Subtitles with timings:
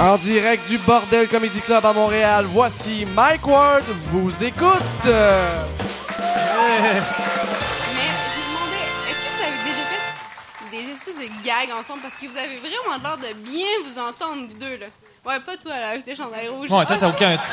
[0.00, 4.62] En direct du Bordel Comedy Club à Montréal, voici Mike Ward vous écoute.
[5.06, 5.64] Euh,
[6.78, 7.00] Mais
[8.30, 12.02] je me demandais, est-ce que vous avez déjà fait des espèces de gags ensemble?
[12.02, 14.86] Parce que vous avez vraiment l'air de bien vous entendre, vous deux, là.
[15.26, 16.70] Ouais, pas toi, là, avec tes chandails rouges.
[16.70, 17.38] Ouais, toi, t'as aucun.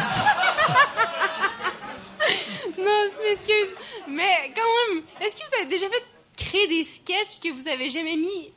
[2.78, 3.70] Non, je m'excuse.
[4.08, 6.04] Mais quand même, est-ce que vous avez déjà fait
[6.38, 8.52] créer des sketchs que vous avez jamais mis,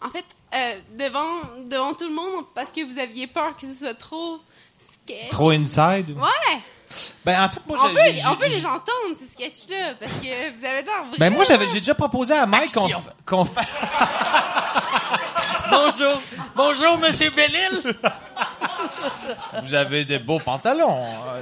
[0.00, 0.24] en fait,
[0.54, 1.26] euh, devant,
[1.68, 4.38] devant tout le monde parce que vous aviez peur que ce soit trop
[4.78, 5.30] sketch?
[5.30, 6.10] Trop inside?
[6.16, 6.60] Ouais!
[7.24, 10.18] Ben, en fait, moi, On j'ai- peut, on peut les entendre, ces sketchs-là, parce que
[10.56, 11.16] vous avez l'air vraiment...
[11.18, 12.88] Ben, moi, j'avais, j'ai déjà proposé à Mike qu'on,
[13.26, 13.44] qu'on
[15.70, 16.20] Bonjour.
[16.54, 17.82] Bonjour, Monsieur Bellil.
[19.64, 21.04] Vous avez des beaux pantalons.
[21.04, 21.40] euh,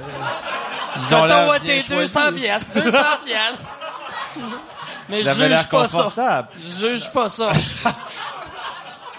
[0.95, 2.13] Ils Mettons, l'air bien t'es choisis.
[2.15, 3.63] 200 pièces, 200 pièces.
[5.09, 6.47] Mais je juge pas ça.
[6.55, 7.51] Je juge pas ça.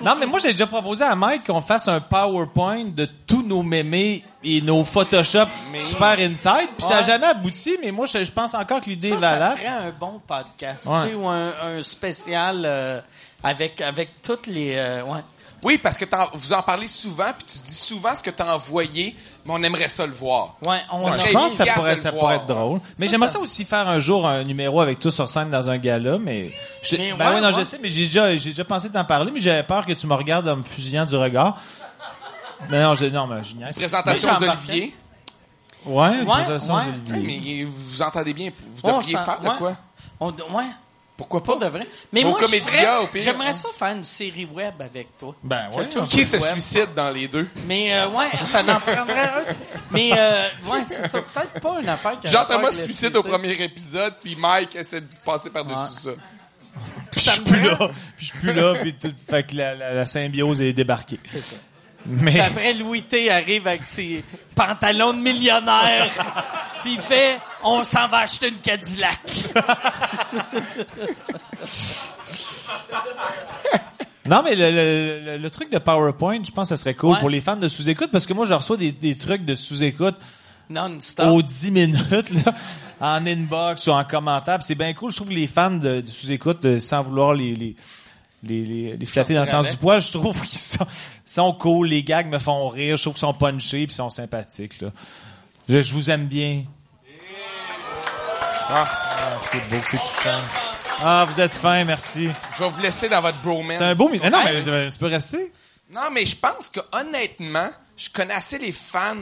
[0.01, 3.63] Non, mais moi, j'ai déjà proposé à Mike qu'on fasse un PowerPoint de tous nos
[3.63, 5.47] mémés et nos Photoshop
[5.79, 6.69] super inside.
[6.77, 9.21] Puis ça n'a jamais abouti, mais moi, je, je pense encore que l'idée Ça, est
[9.21, 9.59] ça valable.
[9.59, 11.03] ferait un bon podcast, Ouais.
[11.03, 13.01] tu sais, ou un, un spécial euh,
[13.43, 15.21] avec avec toutes les euh, ouais.
[15.65, 18.55] Oui, parce que t'en- vous en parlez souvent, puis tu dis souvent ce que t'as
[18.55, 20.57] envoyé, mais on aimerait ça le voir.
[20.65, 22.81] Ouais, on Ça Je pense que ça pourrait, ça être drôle.
[22.99, 25.71] Mais j'aimerais ça- ça aussi faire un jour un numéro avec tous sur scène dans
[25.71, 26.53] un gala, mais...
[26.83, 27.55] Je, Mais ben ouais, oui, non, ouais.
[27.55, 30.07] je sais, mais j'ai déjà, j'ai déjà pensé t'en parler, mais j'avais peur que tu
[30.07, 31.59] me regardes en me fusillant du regard.
[32.69, 33.75] Mais non, je, non, mais je niaise.
[33.75, 34.43] Présentation aux.
[34.43, 34.95] Olivier.
[35.87, 36.83] Ouais, présentation ouais.
[36.83, 37.65] aux Olivier.
[37.65, 38.51] Mais vous entendez bien.
[38.77, 39.77] Vous devriez faire de quoi?
[40.21, 40.65] on ouais,
[41.17, 41.57] Pourquoi pas?
[41.57, 41.67] Pas?
[41.67, 41.87] de vrai.
[42.13, 42.41] Mais moi
[43.15, 45.35] j'aimerais ça faire une série web avec toi.
[45.45, 45.89] Ben ouais.
[45.93, 46.53] Chose Qui se web.
[46.53, 47.49] suicide dans les deux?
[47.67, 49.45] Mais euh, ouais, ça n'en prendrait un.
[49.93, 51.23] Mais euh, ouais, c'est ça.
[51.23, 54.75] Peut-être pas une affaire qui a Genre, moi le suicide au premier épisode, puis Mike
[54.75, 56.15] essaie de passer par-dessus Ouais.
[56.17, 56.21] ça.
[57.13, 57.77] Puis je suis plus là.
[57.79, 61.21] Puis je suis plus là, puis tout, fait que la, la, la symbiose est débarquée.
[61.31, 61.57] C'est ça.
[62.07, 62.39] Mais...
[62.41, 64.23] Après, Louis T arrive avec ses
[64.55, 66.11] pantalons de millionnaire.
[66.83, 69.21] Puis il fait «On s'en va acheter une Cadillac.
[74.27, 77.11] Non, mais le, le, le, le truc de PowerPoint, je pense que ça serait cool
[77.13, 77.21] Ouais.
[77.21, 80.17] pour les fans de sous-écoute, parce que moi, je reçois des, des trucs de sous-écoute»
[81.21, 82.55] aux 10 minutes, là,
[83.01, 84.63] en inbox ou en commentaire.
[84.63, 85.11] C'est bien cool.
[85.11, 87.77] Je trouve que les fans de, de sous-écoute, euh, sans vouloir les, les,
[88.47, 89.73] les, les, les flatter dans le sens avec.
[89.73, 90.87] du poil, je trouve qu'ils sont,
[91.25, 91.89] sont cool.
[91.89, 92.97] Les gags me font rire.
[92.97, 94.81] Je trouve qu'ils sont punchés puis ils sont sympathiques.
[94.81, 94.91] Là.
[95.69, 96.65] Je, je vous aime bien.
[98.69, 98.87] Ah,
[99.43, 100.39] c'est beau, c'est touchant.
[101.03, 102.29] Ah, vous êtes fin, merci.
[102.57, 103.77] Je vais vous laisser dans votre bromance.
[103.79, 104.09] C'est un beau...
[104.09, 105.53] mi- Non, non, mais euh, tu peux rester.
[105.93, 109.15] Non, mais je pense que honnêtement, je connais assez les fans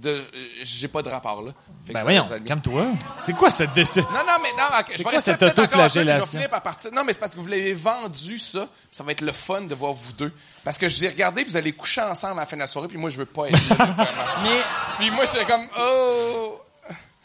[0.00, 0.08] de.
[0.10, 0.22] euh,
[0.62, 1.52] J'ai pas de rapport là.
[1.86, 2.86] Fait Ben ça, voyons, calme-toi.
[3.20, 4.06] C'est quoi cette décision?
[4.12, 5.80] Non, non, mais non, ok, je vais quoi rester cette peut-être encore un peu, mais
[5.80, 6.24] Je autoflagellation?
[6.24, 6.92] vais finir par partir.
[6.92, 8.66] Non, mais c'est parce que vous l'avez vendu, ça.
[8.90, 10.32] Ça va être le fun de voir vous deux.
[10.64, 12.66] Parce que je vous ai regardé, vous allez coucher ensemble à la fin de la
[12.66, 14.12] soirée, puis moi, je veux pas être là, nécessairement.
[14.42, 14.60] Mais
[14.98, 16.60] Puis moi, j'étais comme, oh.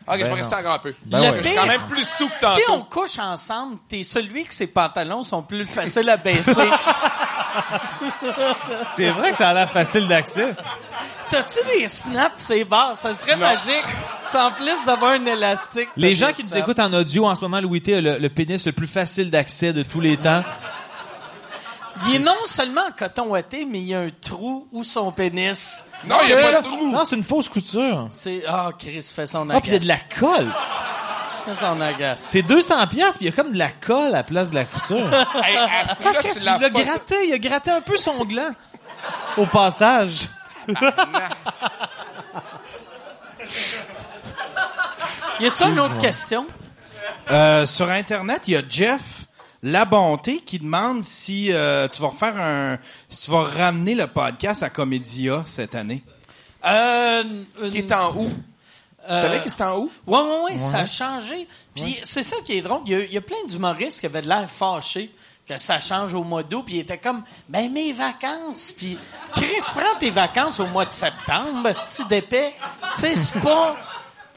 [0.07, 0.61] Ok, je vais Ben rester non.
[0.61, 0.95] encore un peu.
[1.05, 1.43] Ben Le ouais.
[1.43, 4.65] Je suis quand même plus souple que si on couche ensemble, t'es celui que ses
[4.67, 6.51] pantalons sont plus faciles à baisser.
[8.95, 10.53] C'est vrai que ça a l'air facile d'accès.
[11.29, 12.93] T'as-tu des snaps, c'est bas?
[12.95, 13.83] Ça serait magique.
[14.23, 15.89] Sans plus d'avoir un élastique.
[15.95, 18.29] Les gens qui nous écoutent en audio en ce moment, Louis T a le, le
[18.29, 20.43] pénis le plus facile d'accès de tous les temps.
[22.07, 25.11] Il est non seulement en coton ouaté, mais il y a un trou où son
[25.11, 25.83] pénis.
[26.07, 26.91] Non, il y a Euh, pas de trou.
[26.91, 28.07] Non, c'est une fausse couture.
[28.09, 29.61] C'est, ah, Chris fait son Ah, agace.
[29.63, 30.47] puis il y a de la colle.
[31.81, 32.19] Agace.
[32.21, 34.55] C'est 200 pièces, puis il y a comme de la colle à la place de
[34.55, 35.09] la couture.
[35.43, 37.15] Hey, à ce prix-là, tu Qu'est-ce laves qu'il a pas gratté?
[37.27, 38.51] Il a gratté un peu son gland.
[39.37, 40.27] Au passage.
[45.39, 46.45] Y a-tu une autre question?
[47.31, 49.01] Euh, sur Internet, il y a Jeff
[49.63, 52.77] La Bonté qui demande si euh, tu vas refaire un,
[53.07, 56.03] si tu vas ramener le podcast à Comédia cette année.
[56.65, 57.23] Euh,
[57.69, 58.29] Qui est en où?
[59.09, 59.91] Euh, savez qu'il est en où?
[60.07, 61.47] Ouais, ouais, ouais, ça a changé.
[61.75, 62.81] Puis c'est ça qui est drôle.
[62.85, 65.11] Il y a, il y a plein d'humoristes qui avaient de l'air fâchés
[65.47, 68.95] que ça change au mois d'août, puis ils étaient comme, ben mes vacances, puis
[69.31, 72.53] Chris, prends tes vacances au mois de septembre, ce d'épais.
[72.95, 73.75] Tu sais, c'est pas...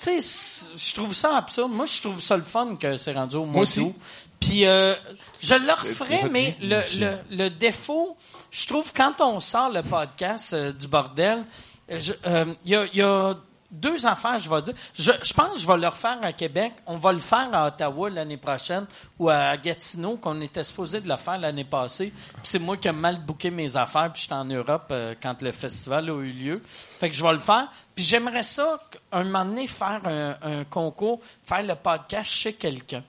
[0.02, 1.70] Tu sais, je trouve ça absurde.
[1.70, 3.94] Moi, je trouve ça le fun que c'est rendu au mois d'août.
[4.40, 4.94] Puis euh,
[5.40, 8.16] je le referais, mais le, le, le défaut,
[8.50, 11.44] je trouve quand on sort le podcast euh, du bordel,
[11.90, 13.34] euh, je- euh, il y, a, il y a
[13.72, 14.74] deux affaires, je vais dire.
[14.94, 16.72] Je, je pense que je vais le refaire à Québec.
[16.86, 18.84] On va le faire à Ottawa l'année prochaine
[19.18, 22.12] ou à Gatineau, qu'on était supposé de le faire l'année passée.
[22.14, 25.40] Puis c'est moi qui ai mal booké mes affaires, puis j'étais en Europe euh, quand
[25.42, 26.54] le festival a eu lieu.
[26.68, 27.68] Fait que je vais le faire.
[27.94, 28.78] Puis j'aimerais ça,
[29.10, 33.02] un moment donné, faire un, un concours, faire le podcast chez quelqu'un.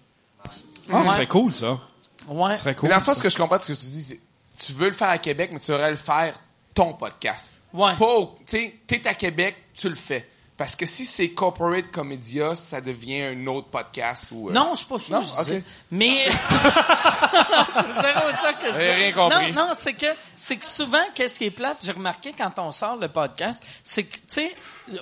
[0.90, 1.06] Ah, Ouais.
[1.06, 1.80] ce serait cool, ça.
[2.28, 2.54] Ouais.
[2.56, 2.90] Ce serait cool.
[2.90, 4.20] Mais le fond, ce que je comprends de ce que tu dis, c'est
[4.60, 6.36] tu veux le faire à Québec, mais tu devrais le faire
[6.74, 7.52] ton podcast.
[7.74, 7.96] Ouais.
[7.98, 10.30] Pas, au- tu sais, t'es à Québec, tu le fais.
[10.56, 14.50] Parce que si c'est corporate comédia, ça devient un autre podcast ou.
[14.50, 15.22] euh, Non, c'est pas ça Non?
[15.22, 15.60] je.
[15.90, 16.26] Mais
[18.42, 19.52] ça que rien compris.
[19.52, 20.06] Non, non, c'est que
[20.36, 24.04] c'est que souvent qu'est-ce qui est plate, j'ai remarqué quand on sort le podcast, c'est
[24.04, 24.56] que tu sais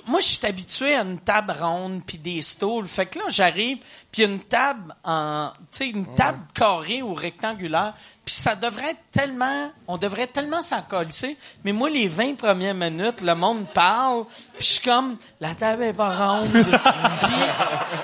[0.06, 2.86] moi je suis habitué à une table ronde puis des stools.
[2.86, 3.78] Fait que là j'arrive
[4.10, 7.94] puis une table en tu sais une table carrée ou rectangulaire,
[8.24, 11.36] puis ça devrait être tellement on devrait tellement s'en coller.
[11.64, 14.24] Mais moi les 20 premières minutes, le monde parle,
[14.58, 16.52] puis je suis comme la table est pas ronde.
[16.52, 17.42] puis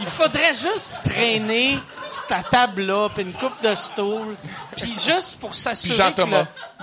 [0.01, 4.37] il faudrait juste traîner cette table-là, puis une coupe de stool,
[4.77, 6.23] puis juste pour s'assurer que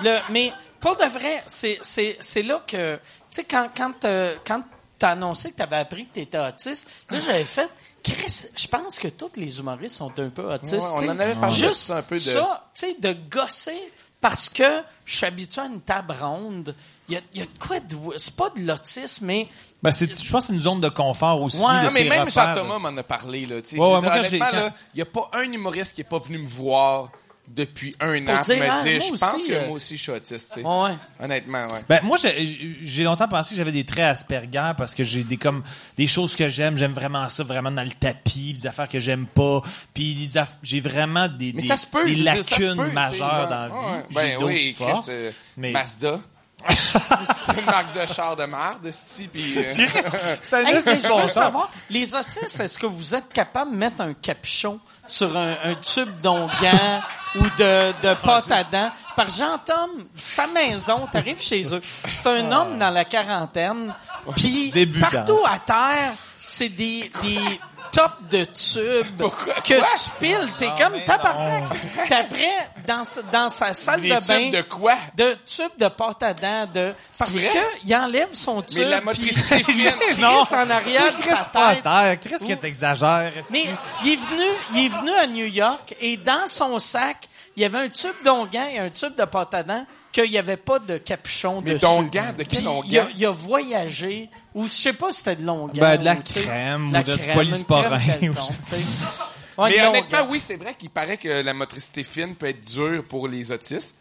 [0.03, 3.01] le, le- mais pour de vrai, c'est c'est c'est là que tu
[3.31, 4.62] sais quand quand euh, quand
[5.06, 7.69] t'as annoncé que t'avais appris que t'étais autiste, là j'avais fait
[8.04, 10.74] Chris, je pense que tous les humoristes sont un peu autistes.
[10.74, 12.96] Ouais, on tu en avait parlé de Juste ça un peu de- ça, tu sais,
[13.00, 13.80] de gosser
[14.22, 14.63] parce que
[15.06, 16.75] je suis habitué à une table ronde.
[17.07, 19.48] Il y a, il y a de quoi de c'est pas de l'autisme, mais
[19.84, 21.57] Ben, c'est, je pense que c'est une zone de confort aussi.
[21.60, 21.81] Ouais.
[21.81, 22.30] de Non, mais même.
[22.30, 23.62] Jean-Thomas m'en a parlé, là.
[23.62, 23.80] tu sais.
[23.80, 26.48] Ouais, Je ouais, honnêtement, il n'y a pas un humoriste qui n'est pas venu me
[26.48, 27.12] voir
[27.47, 29.97] depuis un an pour dire, me ah, dire, je pense aussi, que euh, moi aussi,
[29.97, 30.65] je suis autiste, tu sais.
[30.65, 30.97] ouais.
[31.19, 31.83] Honnêtement, ouais.
[31.88, 35.63] Ben moi j'ai longtemps pensé que j'avais des traits Asperger parce que j'ai des comme
[35.97, 39.27] des choses que j'aime, j'aime vraiment ça vraiment dans le tapis, des affaires que j'aime
[39.27, 39.62] pas,
[39.94, 40.30] puis
[40.63, 42.83] j'ai vraiment des Mais des, ça se peut, des je veux dire, ça se lacunes
[42.83, 43.74] peut, majeures genre, dans la vie.
[43.74, 46.19] ouais, Ben d'autres oui, Chris, forces, euh, mais Mazda.
[46.69, 49.56] C'est une marque de char de marde, esti, puis...
[49.57, 49.74] euh,
[50.52, 54.02] Hey, mais je de veux savoir, les autistes, est-ce que vous êtes capable de mettre
[54.02, 57.02] un capuchon sur un, un tube d'onguent
[57.36, 58.92] ou de, de pâte à dents?
[59.16, 63.94] Par Jean-Tom, sa maison, t'arrives chez eux, c'est un homme dans la quarantaine,
[64.36, 65.10] puis Débutant.
[65.10, 67.40] partout à terre, c'est des, des
[67.95, 69.24] tops de tubes que
[69.80, 69.88] Quoi?
[70.03, 70.51] tu piles.
[70.57, 71.63] T'es comme tabarnak.
[72.06, 74.50] Puis après, dans, sa- dans sa salle Les de tubes bain...
[74.50, 74.94] de quoi?
[75.15, 77.47] de tubes de pâte à dents, de parce vrai?
[77.47, 78.80] que il enlève son tube.
[78.80, 79.75] Mais la motricité fine.
[79.77, 81.83] il crisse en arrière de Chris sa pas à tête.
[81.83, 83.31] terre, Chris que t'exagères.
[83.51, 83.65] Mais
[84.03, 87.65] il est venu, il est venu à New York et dans son sac, il y
[87.65, 89.86] avait un tube d'onguent et un tube de pâte à dents
[90.21, 91.85] qu'il n'y avait pas de capuchon Mais dessus.
[92.38, 92.88] de quel Puis?
[92.88, 95.77] Il a, il a voyagé ou je sais pas si c'était de l'onguent.
[95.77, 98.50] Ben, de la ou, tu sais, crème ou de- du crème, polysporin, une crème quelconque,
[98.50, 98.81] ou- tu sais.
[99.57, 102.65] Ouais, Mais de honnêtement, oui, c'est vrai qu'il paraît que la motricité fine peut être
[102.65, 103.95] dure pour les autistes.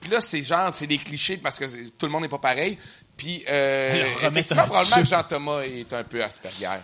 [0.00, 2.78] Puis là, c'est genre, c'est des clichés parce que tout le monde n'est pas pareil.
[3.16, 5.04] Puis, euh, Alors, effectivement, probablement que.
[5.04, 6.80] Jean-Thomas est un peu Asperger.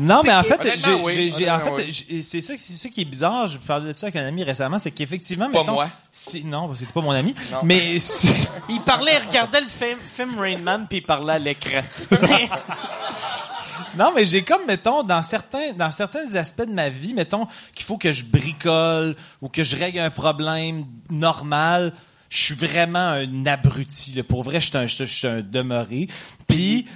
[0.00, 1.12] Non, mais en fait, Honnêtement, j'ai, oui.
[1.14, 2.04] j'ai- j'ai- en Honnêtement, fait, oui.
[2.08, 3.46] j'ai- c'est ça, c'est ça qui est bizarre.
[3.46, 5.88] Je parlais de ça avec un ami récemment, c'est qu'effectivement, Pas mettons, moi.
[6.10, 7.58] si- non, parce que c'était pas mon ami, Non.
[7.64, 7.96] mais
[8.68, 11.82] Il parlait, il regardait le film, film Rain Man puis il parlait à l'écran.
[12.10, 12.48] Mais-
[13.98, 17.84] non, mais j'ai comme, mettons, dans certains, dans certains aspects de ma vie, mettons, qu'il
[17.84, 21.92] faut que je bricole ou que je règle un problème normal.
[22.28, 24.12] Je suis vraiment un abruti.
[24.14, 24.22] là.
[24.22, 26.06] Pour vrai, je suis un, je suis un demeuré.
[26.46, 26.86] Puis,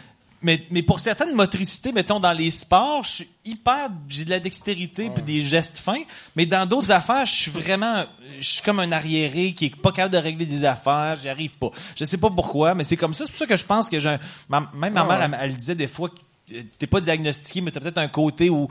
[0.44, 4.40] mais, mais pour certaines motricités, mettons, dans les sports, je suis hyper, j'ai de la
[4.40, 6.02] dextérité puis des gestes fins.
[6.36, 8.04] Mais dans d'autres affaires, je suis vraiment,
[8.38, 11.16] je suis comme un arriéré qui est pas capable de régler des affaires.
[11.20, 11.70] J'y arrive pas.
[11.96, 13.24] Je sais pas pourquoi, mais c'est comme ça.
[13.24, 14.20] C'est pour ça que je pense que j'ai un,
[14.50, 17.98] même ma mère, elle, elle disait des fois, que t'es pas diagnostiqué, mais t'as peut-être
[17.98, 18.68] un côté où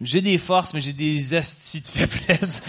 [0.00, 2.62] j'ai des forces, mais j'ai des estis de faiblesse.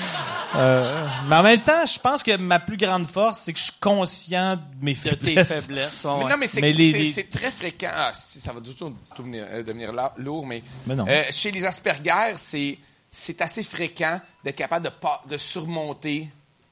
[0.56, 3.66] Euh, mais en même temps, je pense que ma plus grande force, c'est que je
[3.66, 5.62] suis conscient de mes de tes faiblesses.
[5.62, 6.04] faiblesses.
[6.06, 6.30] Mais ouais.
[6.32, 7.90] non, mais c'est Mais les- c'est- les- c'est très fréquent.
[7.94, 11.06] Ah, si, ça va toujours devenir, euh, devenir la- lourd, mais, Mais non.
[11.08, 12.78] euh, chez les Asperger, c'est
[13.12, 14.92] c'est assez fréquent d'être capable
[15.28, 16.30] de surmonter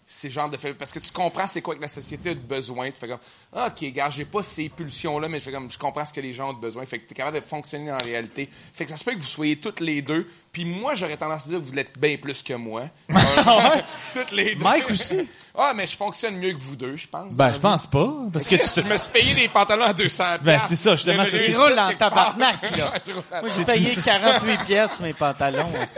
[0.10, 0.78] ces genres de faiblesses.
[0.80, 2.90] Parce que tu comprends c'est quoi que la société a de besoin.
[2.90, 3.20] Tu fais comme,
[3.54, 6.22] ah, OK, gars, j'ai pas ces pulsions-là, mais je fais comme, je comprends ce que
[6.22, 6.86] les gens ont de besoin.
[6.86, 8.50] Fait que tu es capable de fonctionner en réalité.
[8.74, 10.28] Fait que ça se peut que vous soyez toutes les deux.
[10.54, 12.84] Puis moi, j'aurais tendance à dire que vous l'êtes bien plus que moi.
[14.14, 14.64] toutes les deux.
[14.64, 15.30] Mike aussi?
[15.60, 17.34] Ah, mais je fonctionne mieux que vous deux, je pense.
[17.34, 18.14] Ben, je pense pas.
[18.32, 21.26] Parce que tu Je me suis payé des pantalons à 200 Ben, c'est ça, justement,
[21.26, 23.42] je roule en tabarnak, là.
[23.42, 25.98] Moi, j'ai payé 48 pièces mes pantalons aussi.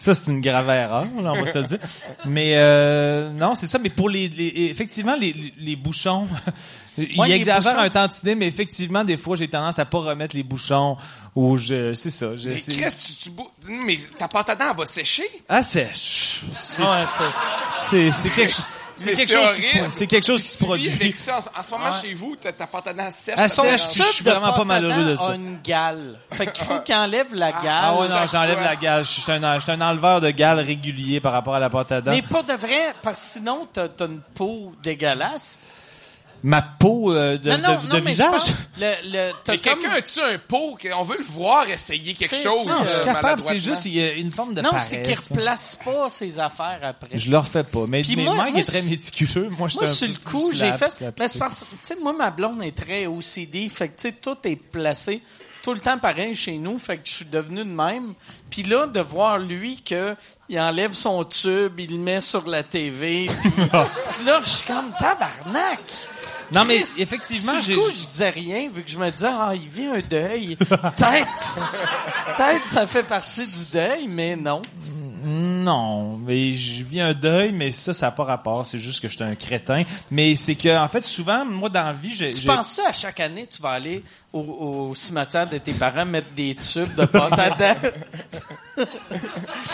[0.00, 1.78] Ça, c'est une grave erreur, là, on va se le dire.
[2.24, 3.78] Mais euh, non, c'est ça.
[3.78, 6.28] Mais pour les, les- effectivement, les, les, bouchons,
[7.16, 7.84] Ouais, exagèrent bouchons.
[7.84, 10.96] un tantinet, mais effectivement, des fois, j'ai tendance à pas remettre les bouchons
[11.34, 12.36] ou je, c'est ça.
[12.36, 15.24] Je, Mais Chris, tu, tu bou- Mais ta pâte à dents, elle va sécher.
[15.48, 16.42] ah, sèche.
[16.52, 17.24] C'est, Ouais, c'est...
[17.72, 18.64] c'est, c'est quelque, chose-
[18.98, 19.80] c'est quelque chose qui se, horrible.
[19.82, 20.90] pro- c'est quelque chose qui se Tu vis produit.
[20.92, 21.38] avec ça.
[21.38, 23.34] En, en ce moment, chez vous, ta, dents sèche.
[23.38, 25.34] Elle sèche, je suis vraiment pas malheureux de ça.
[25.34, 26.18] une gale.
[26.30, 27.60] Fait qu'il faut qu'il enlève la gale.
[27.66, 29.04] Ah ouais, non, j'enlève la gale.
[29.04, 31.68] Je suis un, je suis un enleveur de gale régulier par rapport à la
[32.00, 32.10] dents.
[32.10, 35.58] Mais pas de vrai, parce que sinon, t'as, t'as une peau dégueulasse.
[36.42, 38.42] Ma peau euh, de, non, de, de visage?
[38.78, 42.42] le, le, Mais comme- quelqu'un a-tu un pot qu'on veut le voir essayer quelque T'sais,
[42.44, 42.66] chose?
[42.66, 44.88] Non, je suis euh, capable, c'est juste, il y a une forme de Non, paresse.
[44.88, 47.08] c'est qu'il replace pas ses affaires après.
[47.18, 47.86] Je le refais pas.
[47.88, 49.48] Mais, Puis mais moi- Mike moi, est très méticuleux.
[49.58, 51.12] Moi, je Moi, suis sur le coup, j'ai fait.
[51.18, 53.68] Mais c'est parce tu sais, moi, ma blonde est très OCD.
[53.68, 55.22] Fait que, tu sais, tout est placé
[55.62, 56.78] tout le temps pareil chez nous.
[56.78, 58.14] Fait que je suis devenu de même.
[58.48, 60.14] Puis là, de voir lui que
[60.48, 63.26] il enlève son tube, il le met sur la TV.
[63.26, 63.64] Puis puis
[64.24, 65.80] là, je suis comme tabarnak.
[66.52, 67.74] Non, mais effectivement, j'ai...
[67.74, 70.56] le coup, je disais rien, vu que je me disais, ah, il vit un deuil.
[70.56, 71.58] Peut-être,
[72.36, 74.62] peut-être ça fait partie du deuil, mais non.
[75.24, 78.66] Non, mais je vis un deuil, mais ça, ça n'a pas rapport.
[78.66, 79.82] C'est juste que je suis un crétin.
[80.10, 82.30] Mais c'est que, en fait, souvent, moi, dans la vie, j'ai...
[82.30, 84.02] Tu j'ai- penses-tu à chaque année, tu vas aller
[84.32, 84.40] au,
[84.90, 87.76] au cimetière de tes parents mettre des tubes de pâte à dents?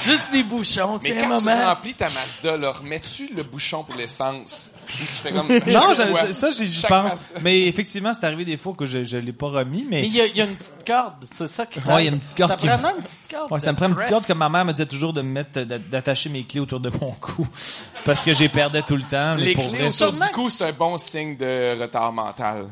[0.04, 1.66] Juste des bouchons, Mais tiens, quand tu maman.
[1.74, 4.70] remplis ta Mazda, là, remets-tu le bouchon pour l'essence?
[4.86, 5.48] Tu fais comme...
[5.48, 6.90] Non, ça, ça, j'y pense.
[6.90, 7.16] Mazda.
[7.42, 10.02] Mais effectivement, c'est arrivé des fois que je je l'ai pas remis, mais...
[10.02, 12.04] Mais il y, a- il y a une petite corde, c'est ça qui Ouais, il
[12.06, 13.52] y a une petite corde Ça qui- prend vraiment une petite corde.
[13.52, 15.28] Ouais, ça me prend une petite corde que ma mère me disait toujours de me
[15.28, 17.46] mettre, d'a- d'attacher mes clés autour de mon cou.
[18.04, 19.34] Parce que j'ai perdais tout le temps.
[19.36, 22.66] mais Les pour clés vrai, autour du cou, c'est un bon signe de retard mental.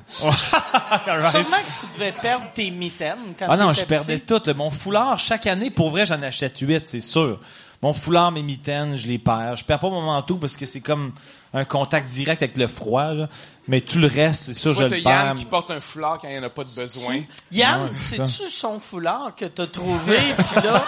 [1.06, 1.30] Alright.
[1.30, 4.26] Sûrement que tu devais perdre tes mitaines quand Ah non, je perdais petit?
[4.26, 4.40] tout.
[4.46, 4.54] là.
[4.54, 7.40] Mon foulard, chaque année, pour vrai, j'en achète huit, c'est sûr.
[7.82, 9.56] Mon foulard, mes mitaines, je les perds.
[9.56, 11.12] Je perds pas mon manteau parce que c'est comme
[11.52, 13.12] un contact direct avec le froid.
[13.12, 13.28] là.
[13.66, 15.34] Mais tout le reste, c'est sûr, je le Yann perds.
[15.34, 17.20] qui porte un foulard quand il n'y en a pas de besoin.
[17.50, 20.84] Yann, c'est-tu son foulard que t'as trouvé, puis là,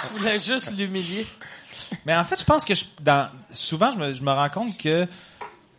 [0.00, 1.26] tu voulais juste l'humilier?
[2.04, 4.76] Mais en fait, je pense que je, dans, souvent, je me, je me rends compte
[4.76, 5.06] que,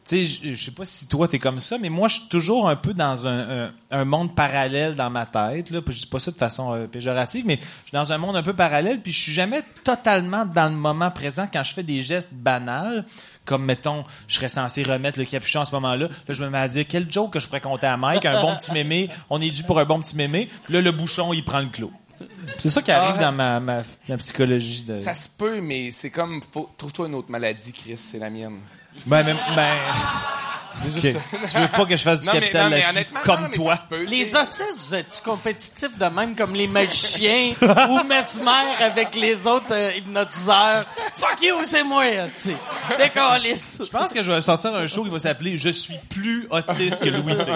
[0.10, 2.68] tu sais, je, sais pas si toi t'es comme ça, mais moi, je suis toujours
[2.68, 5.70] un peu dans un, un, un monde parallèle dans ma tête.
[5.70, 8.36] Là, je dis pas ça de façon euh, péjorative, mais je suis dans un monde
[8.36, 11.84] un peu parallèle, puis je suis jamais totalement dans le moment présent quand je fais
[11.84, 13.06] des gestes banals.
[13.46, 16.08] Comme, mettons, je serais censé remettre le capuchon à ce moment-là.
[16.08, 18.42] Là, je me mets à dire, quel joke que je pourrais compter à Mike, un
[18.42, 20.50] bon petit mémé, on est dû pour un bon petit mémé.
[20.66, 21.92] Puis là, le bouchon, il prend le clot.
[22.60, 23.24] C'est ça qui arrive Ah.
[23.24, 24.84] dans ma, ma, ma psychologie.
[24.84, 24.98] De...
[24.98, 26.42] Ça se peut, mais c'est comme...
[26.52, 28.60] faut- Trouve-toi une autre maladie, Chris, c'est la mienne.
[29.06, 29.76] Ben, ben, ben,
[30.84, 31.40] C'est juste ok.
[31.48, 31.48] ça.
[31.48, 33.56] tu veux pas que je fasse du Non, mais, capital non, mais comme non, mais
[33.56, 33.76] toi?
[33.90, 39.46] peut, Les autistes, vous êtes compétitifs de même comme les magiciens ou Mesmer avec les
[39.48, 40.86] autres euh, hypnotiseurs?
[41.18, 42.04] Fuck you, c'est moi.
[42.98, 43.78] Décalisse.
[43.84, 47.04] Je pense que je vais sortir un show qui va s'appeler Je suis plus autiste
[47.04, 47.44] que Louis T.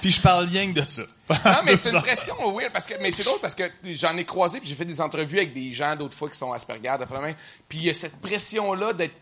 [0.00, 1.02] Puis je parle rien que de ça.
[1.28, 4.24] Non, mais c'est une pression weird parce que mais c'est drôle parce que j'en ai
[4.24, 7.04] croisé puis j'ai fait des entrevues avec des gens d'autres fois qui sont Asperger de
[7.68, 9.14] puis il y a cette pression là d'être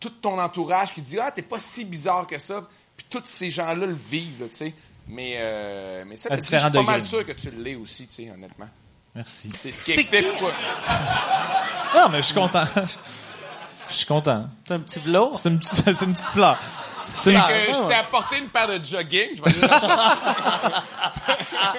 [0.00, 3.50] tout ton entourage qui dit ah t'es pas si bizarre que ça puis tous ces
[3.50, 4.74] gens là le vivent tu sais
[5.08, 8.30] mais euh, mais ça je suis pas mal sûr que tu l'es aussi tu sais
[8.30, 8.68] honnêtement
[9.14, 9.48] Merci.
[9.56, 10.52] c'est ce qui explique pourquoi
[11.94, 12.64] Non, mais je suis content.
[13.88, 14.48] Je suis content.
[14.66, 15.38] C'est un petit velours.
[15.38, 15.54] C'est une
[15.86, 16.60] une petite fleur.
[17.06, 19.96] C'est que je t'ai apporté une paire de jogging je vais aller la chercher.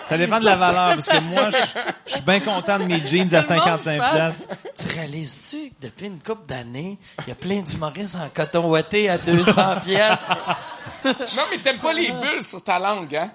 [0.10, 1.57] Ça dépend de la valeur, parce que moi, je,
[2.07, 4.48] je suis bien content de mes jeans à 55 places.
[4.79, 9.10] Tu réalises-tu que depuis une couple d'années, il y a plein d'humoristes en coton ouaté
[9.10, 10.27] à 200 pièces?
[11.05, 13.31] non mais t'aimes pas les bulles sur ta langue hein?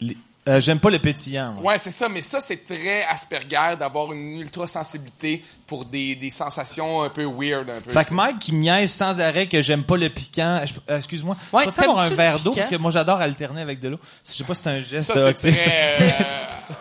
[0.00, 0.16] Les-
[0.48, 1.56] euh, J'aime pas le pétillant.
[1.62, 7.02] Ouais, c'est ça, mais ça, c'est très Asperger d'avoir une ultra-sensibilité pour des, des sensations
[7.02, 7.90] un peu weird, un peu.
[7.90, 10.62] Fait que Mike qui niaise sans arrêt que j'aime pas le piquant.
[10.90, 11.36] Euh, Excuse-moi.
[11.52, 13.98] Ouais, je peux avoir un verre d'eau parce que moi j'adore alterner avec de l'eau.
[14.26, 15.62] Je sais pas si c'est un geste ça, c'est autiste.
[15.62, 15.96] très...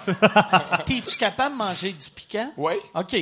[0.09, 0.13] euh,
[0.85, 2.51] T'es-tu capable de manger du piquant?
[2.57, 2.79] Ouais.
[2.95, 3.15] OK.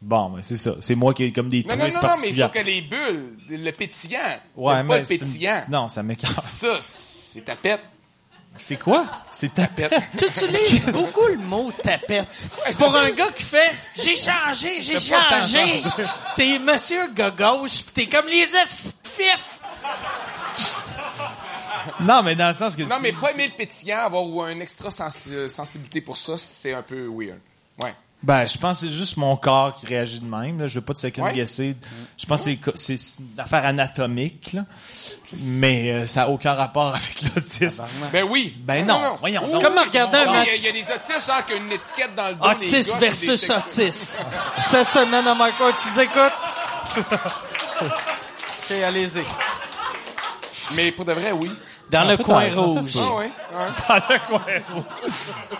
[0.00, 0.76] Bon, ben, c'est ça.
[0.80, 3.32] C'est moi qui ai comme des Non, non, non, non, mais sauf que les bulles,
[3.50, 4.18] le pétillant,
[4.56, 5.64] Ouais, t'aimes pas mais le c'est une- pétillant.
[5.70, 6.40] Non, ça m'écarte.
[6.44, 7.80] Ça, c'est ta pète.
[8.60, 9.06] C'est quoi?
[9.30, 9.92] C'est ta Pète.
[10.18, 12.50] Tu utilises beaucoup le mot tapette.
[12.76, 15.82] Pour un gars qui fait j'ai changé, j'ai changé.
[16.36, 19.60] T'es monsieur gauche, pis t'es comme les fif.
[22.00, 22.82] Non, mais dans le sens que...
[22.82, 26.74] Non, mais pas aimer le pétillant, avoir ou une extra sensi- sensibilité pour ça, c'est
[26.74, 27.38] un peu weird.
[27.82, 27.94] Ouais.
[28.20, 30.58] Ben, je pense que c'est juste mon corps qui réagit de même.
[30.58, 30.66] Là.
[30.66, 31.34] Je veux pas te second Ouais.
[31.34, 31.76] guesser.
[32.18, 34.64] Je pense que c'est une affaire anatomique, là.
[35.44, 37.84] mais euh, ça n'a aucun rapport avec l'autisme.
[38.12, 38.56] Ben oui.
[38.58, 40.84] Ben non, voyons C'est comme regarder un Non, match Il y, a- il y a
[40.84, 42.42] des autistes, genre, qui ont une étiquette dans le dos.
[42.42, 44.18] les gars, Autis c'est versus des sexy- Autis.
[44.58, 46.96] Cette semaine à Ward, tu écoutes?
[47.82, 49.22] OK, allez-y.
[50.74, 51.50] Mais pour de vrai, oui.
[51.90, 52.92] Dans le coin rouge.
[52.98, 53.30] Ah ouais.
[53.88, 54.40] Dans le coin
[54.72, 54.84] rouge.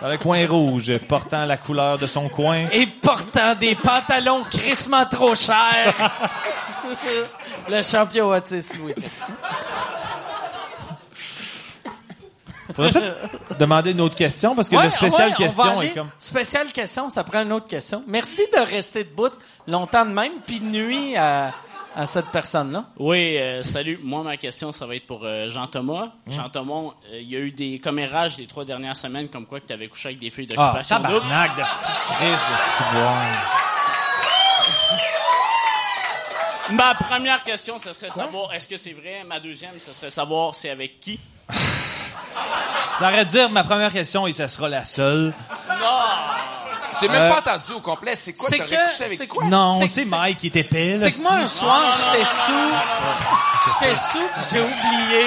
[0.01, 2.67] Dans le coin rouge, portant la couleur de son coin.
[2.73, 5.95] Et portant des pantalons crissement trop chers.
[7.69, 8.95] le champion Autis, Louis.
[12.75, 16.11] Faudrait peut-être demander une autre question parce que Ouais, le spécial ouais, question est comme.
[16.19, 18.05] Spéciale question, ça prend une autre question.
[18.07, 19.31] Merci de rester debout
[19.67, 21.55] longtemps de même, puis de nuit à,
[21.97, 22.85] à cette personne-là?
[22.99, 23.99] Oui, euh, salut.
[24.03, 26.09] Moi, ma question, ça va être pour euh, Jean-Thomas.
[26.27, 29.67] Jean-Thomas, euh, il y a eu des commérages les trois dernières semaines comme quoi que
[29.67, 31.15] tu avais couché avec des filles Ah, d'occupation double.
[31.21, 31.63] tabarnak de
[36.71, 36.77] de.
[36.77, 39.25] Ma première question, ce serait savoir, est-ce que c'est vrai?
[39.27, 41.19] Ma deuxième, ce serait savoir c'est avec qui?
[43.01, 45.33] J'aurais dû dire ma première question et ça sera la seule.
[47.01, 48.15] J'ai même Euh, pas entendu au complet.
[48.17, 48.49] C'est quoi?
[48.49, 49.45] c'est T'aurais que- couché avec quoi?
[49.47, 54.29] Non, C'est- Mike qui était là, C'est que moi, un soir, j'étais sous, j'étais sous,
[54.51, 55.27] j'ai oublié,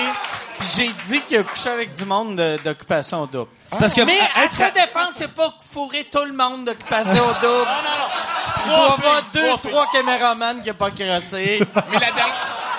[0.76, 3.50] j'ai dit qu'il a couché avec du monde de- d'occupation double.
[3.80, 7.48] parce que Mais à être- sa défense, c'est pas fourrer tout le monde d'occupation double.
[7.48, 8.64] Non, non, non.
[8.66, 9.92] Il doit avoir filles, deux, trois filles.
[9.94, 11.60] caméramans qui n'ont pas crassé.
[11.92, 12.36] Mais la, dernière-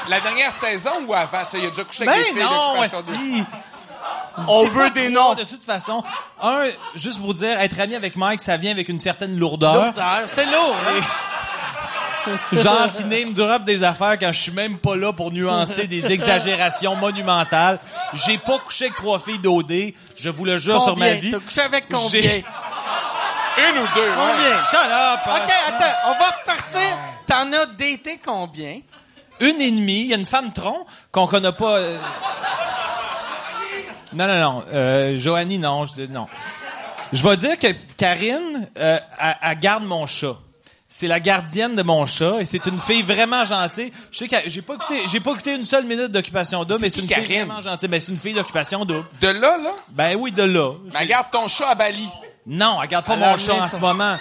[0.08, 1.58] la dernière saison ou avant ça?
[1.58, 3.46] Il a déjà couché avec des Ben filles non, d'occupation double.
[4.48, 5.34] On veut des noms.
[5.34, 6.02] De toute façon,
[6.42, 9.74] un, juste pour dire, être ami avec Mike, ça vient avec une certaine lourdeur.
[9.86, 10.74] Lourdeur, C'est lourd?
[12.52, 16.12] Genre qui name drop des affaires quand je suis même pas là pour nuancer des
[16.12, 17.80] exagérations monumentales.
[18.14, 21.32] J'ai pas couché avec trois filles d'OD, je vous le jure sur ma vie.
[21.32, 22.20] T'as couché avec combien?
[23.58, 24.14] Une ou deux, ouais.
[24.16, 24.56] Combien?
[24.70, 25.20] Shut up!
[25.26, 25.40] hein.
[25.44, 26.96] OK, attends, on va repartir.
[27.26, 28.80] T'en as daté combien?
[29.40, 31.78] Une et demie, il y a une femme tronc qu'on connaît pas.
[31.78, 31.98] euh.
[34.14, 34.64] Non, non, non.
[34.72, 35.84] Euh, Joanie, non.
[35.86, 36.26] Je, non.
[37.12, 40.36] Je vais dire que Karine, euh, elle, elle garde mon chat.
[40.88, 43.92] C'est la gardienne de mon chat et c'est une fille vraiment gentille.
[44.10, 46.90] Je sais que j'ai pas écouté, j'ai pas écouté une seule minute d'occupation double, mais
[46.90, 47.88] c'est une fille vraiment gentille.
[47.88, 49.06] Ben, c'est une fille d'occupation double.
[49.22, 50.72] De là, là, Ben oui, de là.
[50.92, 52.06] mais J'ai- garde ton chat à Bali.
[52.46, 53.76] Non, elle garde pas Elle mon chat en ça.
[53.76, 54.16] ce moment.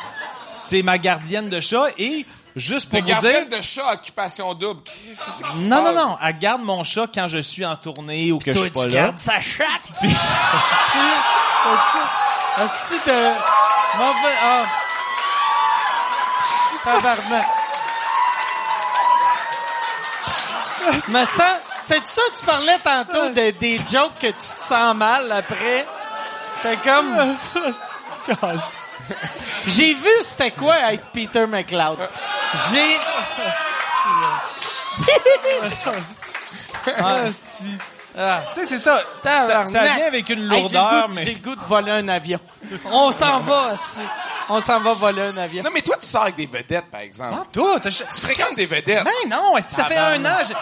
[0.49, 3.47] C'est ma gardienne de chat et juste pour vous dire.
[3.49, 4.81] de chat à occupation double.
[4.83, 5.95] Qu'est-ce que c'est qui se Non, non, passe?
[5.95, 6.17] non.
[6.23, 8.81] Elle garde mon chat quand je suis en tournée ou que je Toi, suis pas
[8.83, 8.93] tu là.
[9.03, 9.67] gardes sa chatte.
[12.57, 13.29] Asti, t'as
[13.97, 14.63] mauvais, ah.
[16.83, 17.47] Tabarnak.
[21.09, 24.95] Mais ça, c'est ça que tu parlais tantôt de, des jokes que tu te sens
[24.95, 25.85] mal après.
[26.61, 27.35] C'est comme...
[29.67, 31.97] J'ai vu c'était quoi être Peter McLeod.
[32.71, 32.97] J'ai...
[36.97, 37.25] Ah,
[38.17, 38.41] ah.
[38.53, 39.01] Tu sais, c'est ça.
[39.23, 41.23] Ça, vient avec une Hey, j'ai le lourdeur, goût- mais...
[41.23, 42.39] J'ai le goût de voler un avion.
[42.85, 44.01] On s'en va, asti.
[44.49, 45.63] On s'en va voler un avion.
[45.63, 47.37] Non, mais toi, tu sors avec des vedettes, par exemple.
[47.41, 47.79] Ah, toi.
[47.79, 49.05] Tu fréquentes des vedettes.
[49.05, 50.37] Ben non, est-ce que ça fait un an?
[50.45, 50.53] j'ai-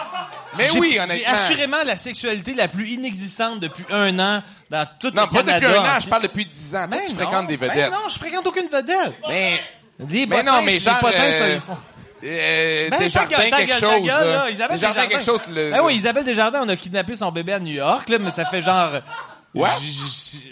[0.56, 1.32] Mais j'ai- oui, J'ai honnêtement.
[1.34, 5.60] assurément la sexualité la plus inexistante depuis un an dans tout Non, le pas Canada.
[5.60, 6.86] depuis un an, je parle depuis dix ans.
[6.88, 7.90] Toi, tu non, fréquentes des vedettes.
[7.90, 9.14] non, je fréquente aucune vedette.
[9.26, 9.58] Ben,
[10.00, 11.76] Des mais potins, non, mais les genre, potins, ça, euh, ils font.
[12.24, 14.24] euh, Ben, ta ta quelque gueule, chose, gueule, là.
[14.44, 14.50] là.
[14.50, 15.08] Isabelle Des jardins Desjardins.
[15.08, 15.70] quelque chose, le...
[15.70, 18.44] Ben oui, Isabelle Desjardins, on a kidnappé son bébé à New York, là, mais ça
[18.44, 18.92] fait genre...
[19.52, 19.66] Ouais.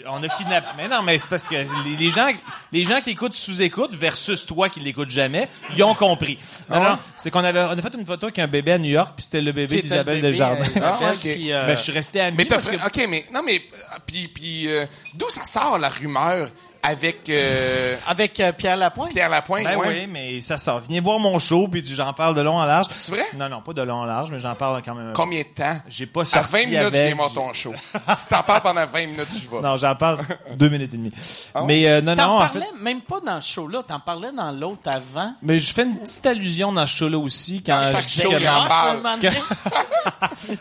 [0.07, 0.67] On a kidnappé.
[0.75, 2.27] Mais non, mais c'est parce que les, les gens,
[2.73, 6.37] les gens qui écoutent sous-écoute versus toi qui l'écoutes jamais, ils ont compris.
[6.69, 8.77] Non, Ah non, c'est qu'on avait, on a fait une photo avec un bébé à
[8.77, 10.65] New York, puis c'était le bébé d'Isabelle Desjardins.
[10.75, 11.19] euh, Ah, ok.
[11.21, 12.35] puis, euh, Ben, je suis resté ami.
[12.35, 13.23] Mais t'as que- OK, mais...
[13.33, 13.61] Non, mais...
[14.05, 16.49] Puis, puis euh, d'où ça sort, la rumeur,
[16.81, 19.11] avec euh, Avec euh, Pierre Lapointe?
[19.11, 19.87] Pierre Lapointe, Ben ouais?
[19.87, 20.81] oui, mais ça sort.
[20.87, 22.87] Viens voir mon show, puis tu- j'en parle de long en large.
[22.93, 23.25] C'est vrai?
[23.35, 25.11] Non, non, pas de long en large, mais j'en parle quand même.
[25.13, 25.77] Combien de temps?
[25.89, 26.95] J'ai pas À sorti 20 minutes, avec.
[27.01, 27.73] je viens voir ton show.
[28.15, 29.61] si t'en parles pendant 20 minutes, je vais.
[29.61, 30.19] Non, j'en parle
[30.55, 31.11] deux minutes et demie.
[31.53, 31.67] Ah ouais?
[31.67, 32.81] Mais euh, non, T'en non, en parlais fait.
[32.81, 35.33] même pas dans ce show-là, t'en parlais dans l'autre avant.
[35.41, 38.21] Mais je fais une petite allusion dans ce show-là aussi quand Dans je chaque dis
[38.21, 38.99] show, que ma- parle.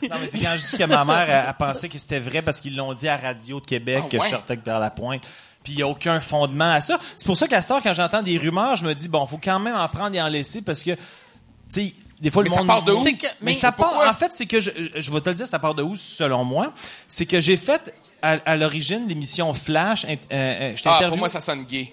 [0.02, 2.42] Non, mais c'est quand je dis que ma mère, elle, elle pensait que c'était vrai
[2.42, 4.24] parce qu'ils l'ont dit à Radio de Québec Ah que ouais?
[4.26, 5.22] je sortais avec vers la pointe.
[5.64, 6.98] Puis il y a aucun fondement à ça.
[7.16, 9.40] C'est pour ça qu'à ce temps, quand j'entends des rumeurs, je me dis bon, faut
[9.42, 10.98] quand même en prendre et en laisser parce que tu
[11.68, 13.04] sais, des fois Mais le ça monde part de où?
[13.04, 14.10] Que- mais, Mais ça part pourquoi?
[14.10, 16.44] en fait, c'est que je, je vais te le dire, ça part de où selon
[16.44, 16.72] moi,
[17.06, 21.28] c'est que j'ai fait à, à l'origine l'émission Flash euh, euh, j'étais Ah, pour moi,
[21.28, 21.92] ça sonne gay.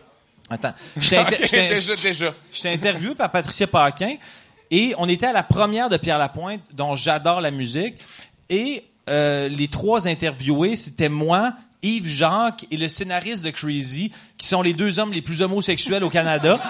[0.49, 2.33] Attends, j'étais inter- Ok, j'étais- déjà, déjà.
[2.53, 4.15] J'étais interviewé par Patricia Paquin
[4.71, 7.95] et on était à la première de Pierre Lapointe, dont j'adore la musique.
[8.49, 14.47] Et euh, les trois interviewés, c'était moi, Yves Jacques et le scénariste de Crazy, qui
[14.47, 16.59] sont les deux hommes les plus homosexuels au Canada.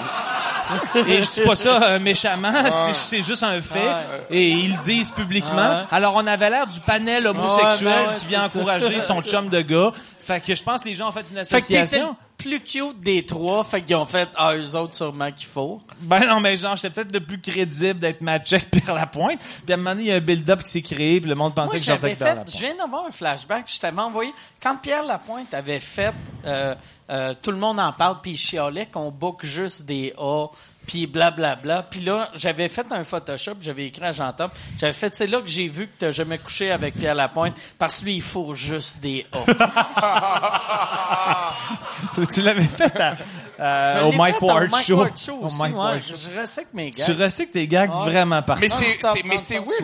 [1.07, 3.85] Et je dis pas ça euh, méchamment, c'est- c'est juste un fait.
[4.31, 5.83] Et ils le disent publiquement.
[5.91, 8.57] Alors on avait l'air du panel homosexuel Ouais, ben ouais, qui vient ça.
[8.57, 9.91] encourager son chum de gars.
[10.25, 12.17] Fait que je pense que les gens ont fait une Fait que le association.
[12.35, 15.79] plus cute des trois, fait qu'ils ont fait, ah, eux autres sûrement qu'il faut.
[15.99, 19.39] Ben non, mais genre, j'étais peut-être le plus crédible d'être matché avec Pierre Lapointe.
[19.63, 21.35] Puis à un moment donné, il y a un build-up qui s'est créé, puis le
[21.35, 24.77] monde pensait Moi, que j'avais fait, je viens d'avoir un flashback, je t'avais envoyé, quand
[24.77, 26.11] Pierre Lapointe avait fait,
[26.45, 26.73] euh,
[27.11, 30.47] euh, tout le monde en parle, puis il chialait qu'on book juste des A,
[30.87, 31.83] puis blablabla.
[31.89, 35.47] Puis là, j'avais fait un Photoshop, j'avais écrit à Jean-Tom, j'avais fait, c'est là que
[35.47, 38.99] j'ai vu que t'as jamais couché avec Pierre Lapointe, parce que lui, il faut juste
[39.01, 39.39] des A.
[42.33, 43.15] tu l'avais fait à,
[43.59, 45.07] euh, au Mike Ward Show.
[45.15, 45.79] Show Au aussi, Mike ouais.
[45.79, 46.15] Ward Je, Show.
[46.35, 47.05] je recycle mes gars.
[47.05, 48.11] Tu recycles tes gags Ouais.
[48.11, 48.61] vraiment partout.
[48.61, 49.17] Mais c'est, stop.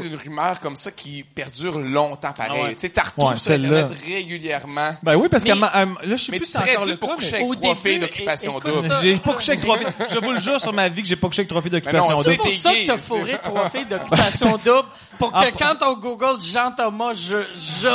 [0.03, 2.61] une rumeur comme ça qui perdure longtemps pareil.
[2.63, 2.73] Ah ouais.
[2.75, 3.51] Tu sais, t'as retrouves Ouais, sur.
[3.53, 4.91] Internet régulièrement.
[5.03, 6.97] Ben oui, parce que Mais- ma- euh, là, je sais Mais plus encore le dû
[6.97, 8.81] pour cas, coucher avec Au trois filles d'occupation double.
[9.01, 9.87] J'ai pas couché avec trois filles.
[10.11, 12.21] Je vous le jure sur ma vie que j'ai pas couché avec trois filles d'occupation
[12.21, 12.23] double.
[12.25, 12.97] C'est pour ça que t'as ça.
[13.07, 14.87] fourré trois filles d'occupation double
[15.19, 17.37] pour que Ah, quand on google Jean-Thomas Jo,
[17.81, 17.89] Jo,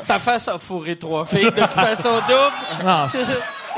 [0.00, 2.84] ça fasse à fourrer trois filles d'occupation double.
[2.84, 3.18] Non, ça,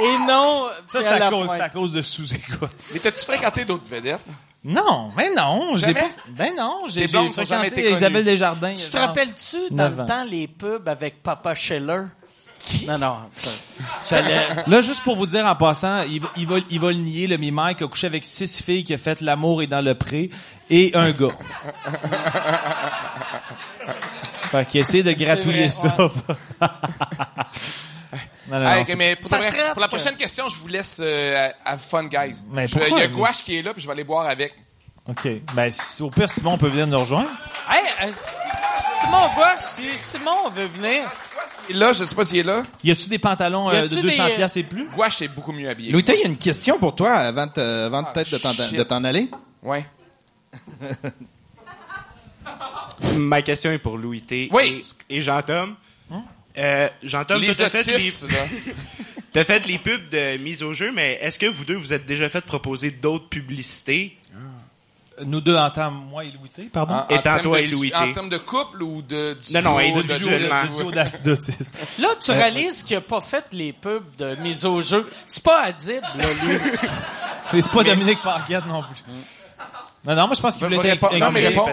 [0.03, 1.51] Et non, c'est Pierre à cause, Lapointe.
[1.57, 2.71] c'est à cause de sous-écoute.
[2.93, 4.21] Mais t'as-tu fréquenté d'autres vedettes?
[4.65, 7.91] Non, mais non, j'ai ben non, j'ai j'ai fréquenté.
[7.93, 8.73] Isabelle Desjardins.
[8.75, 12.05] Tu te rappelles-tu dans le temps les pubs avec Papa Scheller?
[12.87, 13.17] Non, non.
[14.67, 17.27] Là, juste pour vous dire en passant, il, va- il va, il va le nier,
[17.27, 20.31] le Mike a couché avec six filles qui a fait l'amour et dans le pré
[20.71, 21.29] et un gars.
[24.51, 25.95] fait qu'il essaie de gratouiller ça.
[25.99, 26.11] non,
[28.61, 30.99] non, mais pour, Ça de vrai, serait pour la que- prochaine question, je vous laisse
[31.03, 32.43] euh, à, à Fun Guys.
[32.51, 34.55] Mais Je- Il y a Gouache qui est là, puis je vais aller boire avec.
[35.09, 35.29] OK.
[35.55, 37.29] Ben, si- au pire, Simon peut venir nous rejoindre.
[37.71, 38.13] Hey, euh,
[39.05, 41.11] Simon Gouache, si Simon veut venir.
[41.69, 42.63] Et là, je sais pas s'il est là.
[42.83, 44.87] Y a-tu des pantalons euh, de 200 des, euh, piastres et plus?
[44.89, 45.93] Gouache est beaucoup mieux habillé.
[45.93, 49.29] Louis, il y a une question pour toi avant, Ah, peut-être de t'en- aller?
[49.63, 49.85] Ouais.
[53.17, 54.49] Ma question est pour Louis T.
[54.53, 54.85] Oui.
[55.11, 55.75] Et, et Jean-Tom.
[56.57, 58.11] Euh, Jean-Tom, Les t'as fait, les,
[59.45, 62.29] fait les pubs de mise au jeu, mais est-ce que vous deux vous êtes déjà
[62.29, 64.17] fait proposer d'autres publicités?
[65.25, 66.95] Nous deux en tant, moi et Louis T, pardon?
[66.95, 67.97] En- Et en termes toi de- et Louis T.
[67.97, 69.35] En termes de couple ou de...
[69.35, 70.65] du Non, non, duo individuellement.
[70.77, 70.91] duo.
[71.99, 75.09] Là, tu réalises qu'il a pas fait les pubs de mise au jeu.
[75.29, 76.59] C'est pas Adib, là, lui.
[77.63, 79.03] C'est pas Dominique Paquette non plus.
[80.07, 81.17] Non, non, moi je pense qu'il voulait répondre.
[81.19, 81.65] Non, mais mais, T non,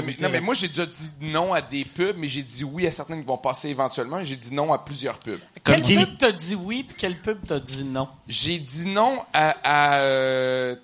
[0.00, 0.44] mais répond.
[0.44, 3.26] moi, j'ai déjà dit non à des pubs, mais j'ai dit oui à certaines qui
[3.26, 5.40] vont passer éventuellement, et j'ai dit non à plusieurs pubs.
[5.64, 5.96] Quelle qui?
[5.96, 8.08] pub t'as dit oui, puis quelle pub t'as dit non?
[8.28, 10.76] J'ai dit non à, à, euh,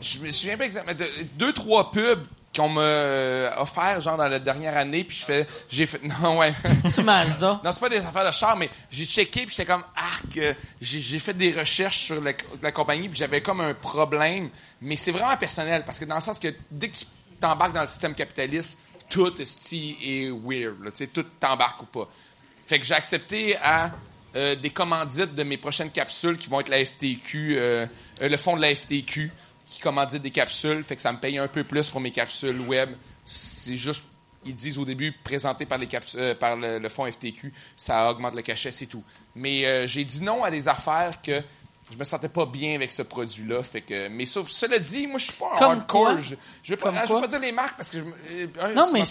[0.00, 4.28] je me souviens pas exactement, de, deux, trois pubs qu'on m'a euh, offert, genre, dans
[4.28, 6.54] la dernière année, puis je fais, j'ai fait, non, ouais.
[6.88, 7.60] C'est Mazda.
[7.62, 10.54] Non, c'est pas des affaires de char, mais j'ai checké puis j'étais comme ah que
[10.80, 14.48] j'ai fait des recherches sur la, la compagnie puis j'avais comme un problème,
[14.80, 17.04] mais c'est vraiment personnel parce que dans le sens que dès que tu
[17.38, 22.08] t'embarques dans le système capitaliste, tout est weird, tu sais, tout t'embarque ou pas.
[22.66, 23.92] Fait que j'ai accepté à
[24.34, 27.86] euh, des commandites de mes prochaines capsules qui vont être la FTQ, euh,
[28.20, 29.30] euh, le fond de la FTQ
[29.66, 32.60] qui commandite des capsules, fait que ça me paye un peu plus pour mes capsules
[32.60, 32.90] web.
[33.24, 34.04] C'est juste
[34.48, 38.08] ils disent au début présenté par les capsu- euh, par le, le fonds FTQ, ça
[38.08, 39.02] augmente le cachet, c'est tout.
[39.34, 41.42] Mais euh, j'ai dit non à des affaires que
[41.90, 43.64] je me sentais pas bien avec ce produit-là.
[43.64, 46.02] Fait que, mais sauf, cela dit, moi je suis pas un Comme hardcore.
[46.12, 46.20] quoi?
[46.20, 47.20] Je, je veux pas, Comme je veux quoi?
[47.22, 49.02] pas dire les marques parce que je, me- euh, Non, mais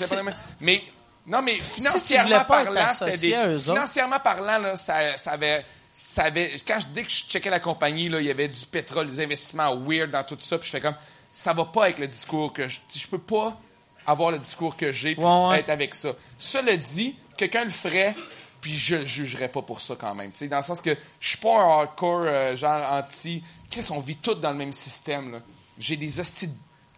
[1.27, 5.65] non, mais financièrement parlant, c'était des- financièrement parlant là, ça, ça avait
[5.97, 8.65] ça avait quand je, dès que je checkais la compagnie là, il y avait du
[8.65, 10.95] pétrole, des investissements weird dans tout ça, puis je fais comme
[11.31, 13.57] ça va pas avec le discours que je je peux pas
[14.05, 15.59] avoir le discours que j'ai puis Ouais, ouais.
[15.61, 16.11] être avec ça.
[16.37, 18.13] Cela dit, quelqu'un le ferait
[18.59, 20.97] puis je le jugerais pas pour ça quand même, tu sais dans le sens que
[21.21, 24.73] je suis pas un hardcore euh, genre anti Chris, on vit tous dans le même
[24.73, 25.39] système là.
[25.79, 26.49] J'ai des hosties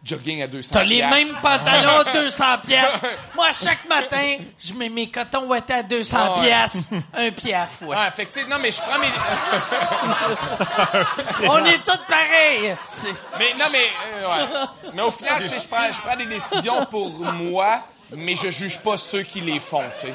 [0.08, 3.02] jogging à 200 T'as les mêmes pantalons à 200 pièces.
[3.36, 6.42] Moi, chaque matin, je mets mes cotons ouatés à 200 Ah ouais.
[6.46, 7.96] pièces, un pied à fois.
[8.00, 9.08] Ah, fait que, non mais je prends mes
[11.50, 13.08] On est tous pareils, esti.
[13.38, 14.92] Mais non, mais, euh, ouais.
[14.94, 17.84] mais au final, je prends, je prends des décisions pour moi,
[18.16, 20.14] mais je juge pas ceux qui les font, tu sais.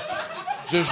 [0.70, 0.88] Je juge.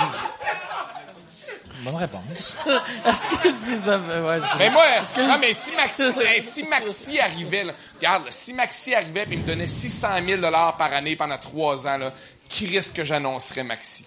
[1.80, 2.54] Bonne réponse.
[3.06, 3.98] Est-ce que c'est ça?
[3.98, 8.26] Ouais, je- Mais moi, que- non, mais si Maxi, hey, si Maxi arrivait, là, regarde,
[8.26, 12.12] là, si Maxi arrivait et me donnait 600 000 par année pendant trois ans, là,
[12.48, 14.06] qui risque que j'annoncerais Maxi?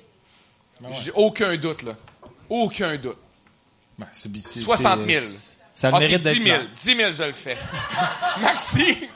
[1.02, 1.94] J'ai aucun doute, là.
[2.50, 3.18] Aucun doute.
[3.98, 5.22] Ben, c'est- c'est- 60 000.
[5.22, 6.58] c'est- Ça a le Ok, mérite d'être 10 000.
[6.58, 6.70] clair.
[6.84, 7.58] 10 000, je le fais.
[8.42, 9.10] Maxi,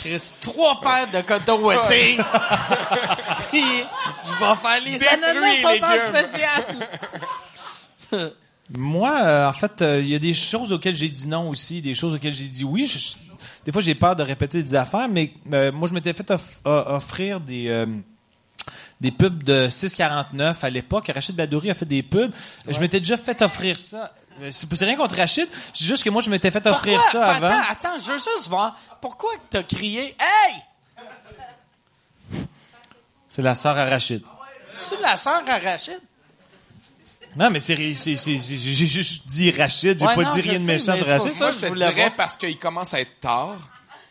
[0.00, 2.16] Chris, trois paires de cotons ouatés.
[3.50, 3.64] Puis,
[4.24, 6.64] je vais faire les ananas sont en spécial.
[8.76, 11.82] Moi, euh, en fait, euh, il y a des choses auxquelles j'ai dit non aussi,
[11.82, 12.86] des choses auxquelles j'ai dit oui.
[12.86, 13.12] Je- je-
[13.64, 16.60] des fois, j'ai peur de répéter des affaires, mais euh, moi, je m'étais fait off-
[16.64, 17.86] offrir des
[19.00, 21.10] des pubs de 6,49 à l'époque.
[21.14, 22.32] Rachid Badouri a fait des pubs.
[22.68, 24.12] Je m'étais déjà fait offrir ça.
[24.50, 27.10] C'est rien contre Rachid, c'est juste que moi, je m'étais fait offrir Pourquoi?
[27.20, 27.46] ça avant.
[27.48, 28.78] Attends, attends, je veux juste voir.
[29.00, 30.62] Pourquoi t'as crié «Hey!
[33.28, 34.22] C'est la sœur à Rachid.
[34.72, 36.00] C'est la sœur à Rachid?
[37.36, 40.42] Non, mais c'est, c'est, c'est- c'est- j'ai juste dit Rachid, j'ai Ouais, pas non, dit
[40.42, 41.36] je rien de sais, méchant mais sur c'est pour Rachid.
[41.36, 42.16] ça Moi, que je je te voulais dirais voir.
[42.16, 43.56] parce qu'il commence à être tard.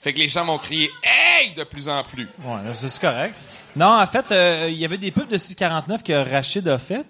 [0.02, 2.30] Fait que les gens m'ont crié «Hey!» de plus en plus.
[2.46, 3.36] Ouais, là, c'est c'est correct.
[3.76, 7.06] Non, en fait, euh, il y avait des pubs de 6,49 que Rachid a fait.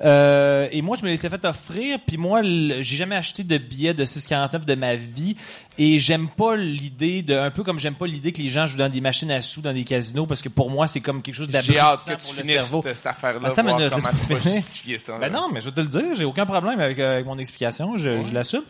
[0.00, 1.98] Euh, et moi, je me l'étais fait offrir.
[2.06, 5.36] Puis moi, le- j'ai jamais acheté de billets de 6,49 de ma vie.
[5.78, 7.34] Et j'aime pas l'idée de...
[7.34, 9.62] Un peu comme j'aime pas l'idée que les gens jouent dans des machines à sous,
[9.62, 10.26] dans des casinos.
[10.26, 12.40] Parce que pour moi, c'est comme quelque chose J'ai hâte d'abrutissant que tu pour le
[12.42, 12.82] finisses cerveau.
[12.82, 15.18] cette, cette affaire-là, Attends voir minute, comment tu vas justifier ça.
[15.18, 17.38] Ben non, mais je vais te le dire, j'ai aucun problème avec, euh, avec mon
[17.38, 18.64] explication, je, je l'assume.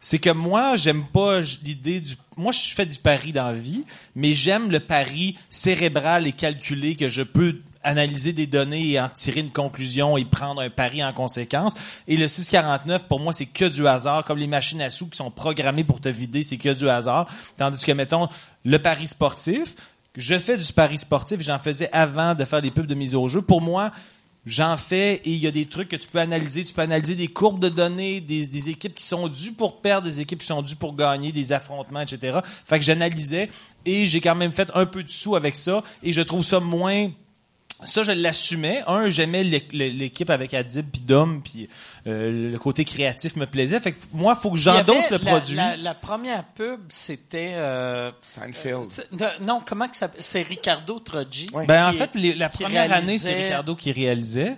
[0.00, 2.16] C'est que moi, j'aime pas l'idée du...
[2.36, 3.84] Moi, je fais du pari dans la vie,
[4.14, 9.08] mais j'aime le pari cérébral et calculé que je peux analyser des données et en
[9.08, 11.74] tirer une conclusion et prendre un pari en conséquence.
[12.08, 15.16] Et le 649, pour moi, c'est que du hasard, comme les machines à sous qui
[15.16, 17.28] sont programmées pour te vider, c'est que du hasard.
[17.56, 18.28] Tandis que, mettons,
[18.64, 19.74] le pari sportif,
[20.16, 23.28] je fais du pari sportif, j'en faisais avant de faire les pubs de mise au
[23.28, 23.42] jeu.
[23.42, 23.92] Pour moi,
[24.44, 26.64] J'en fais et il y a des trucs que tu peux analyser.
[26.64, 30.08] Tu peux analyser des courbes de données, des, des équipes qui sont dues pour perdre,
[30.08, 32.40] des équipes qui sont dues pour gagner, des affrontements, etc.
[32.66, 33.50] Fait que j'analysais
[33.84, 36.58] et j'ai quand même fait un peu de sous avec ça et je trouve ça
[36.58, 37.10] moins
[37.84, 38.82] ça, je l'assumais.
[38.86, 41.68] Un, j'aimais l'é- l'é- l'équipe avec Adib puis Dom, puis
[42.06, 43.80] euh, le côté créatif me plaisait.
[43.80, 45.56] Fait que moi, faut que j'endosse le la- produit.
[45.56, 47.52] La, la première pub, c'était...
[47.54, 48.86] euh, Seinfeld.
[49.12, 51.46] de- non, comment que ça C'est Ricardo Troggi.
[51.66, 54.56] Ben, en fait, les- la première année, c'est Ricardo qui réalisait.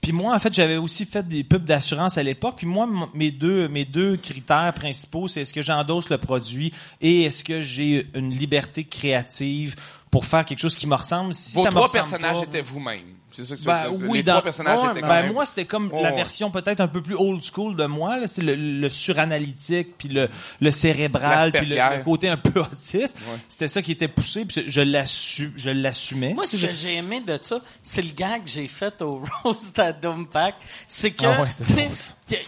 [0.00, 2.56] Puis moi, en fait, j'avais aussi fait des pubs d'assurance à l'époque.
[2.56, 7.22] Puis moi, mes deux, mes deux critères principaux, c'est est-ce que j'endosse le produit et
[7.22, 9.76] est-ce que j'ai une liberté créative
[10.12, 11.34] pour faire quelque chose qui me ressemble.
[11.34, 13.00] Si Vos ça me trois ressemble personnages pas- étaient vous-même.
[13.30, 14.08] C'est ça que tu ben, veux dire.
[14.10, 15.32] oui, Les dans, trois personnages Ouais, étaient quand ben, même...
[15.32, 18.28] moi c'était comme Oh, la version peut-être un peu plus old school de moi là,
[18.28, 20.28] c'est le, le suranalytique puis le,
[20.60, 23.16] le cérébral puis le, côté un peu autiste.
[23.48, 26.34] C'était ça qui était poussé puis je l'assu- je l'assumais.
[26.34, 29.78] Moi, ce que j'ai aimé de ça, c'est le gag que j'ai fait au Roast
[29.78, 30.56] à Dumpack.
[30.86, 31.88] C'est que, Ah ouais,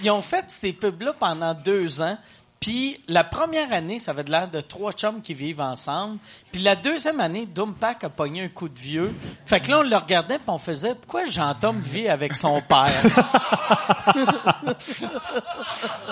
[0.03, 2.19] ils ont fait ces pubs-là pendant deux ans.
[2.65, 6.17] Puis la première année, ça avait de l'air de trois chums qui vivent ensemble.
[6.51, 9.15] Puis la deuxième année, Dumpack a pogné un coup de vieux.
[9.45, 12.91] Fait que là, on le regardait puis on faisait, pourquoi Jean-Tom vit avec son père?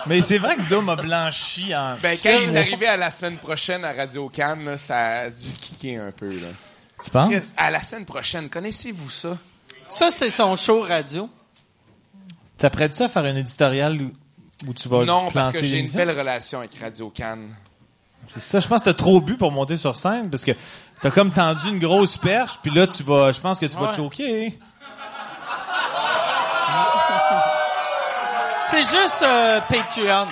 [0.06, 3.10] Mais c'est vrai que Dom a blanchi en Ben, quand il est arrivé à la
[3.10, 6.28] semaine prochaine à Radio Cannes, là, ça a dû kicker un peu.
[6.28, 6.48] Là.
[7.02, 7.30] Tu penses?
[7.30, 9.38] Chris, à la semaine prochaine, connaissez-vous ça?
[9.88, 11.30] Ça, c'est son show radio.
[12.58, 13.96] T'apprêtes-tu à faire un éditorial
[14.66, 17.54] où tu vas Non, parce que j'ai une belle relation avec Radio Cannes.
[18.28, 20.52] C'est ça, je pense que t'as trop bu pour monter sur scène parce que
[21.00, 23.86] t'as comme tendu une grosse perche puis là tu vas je pense que tu vas
[23.86, 23.90] Ouais.
[23.90, 24.58] te choquer.
[28.70, 30.26] C'est juste euh, Patreon.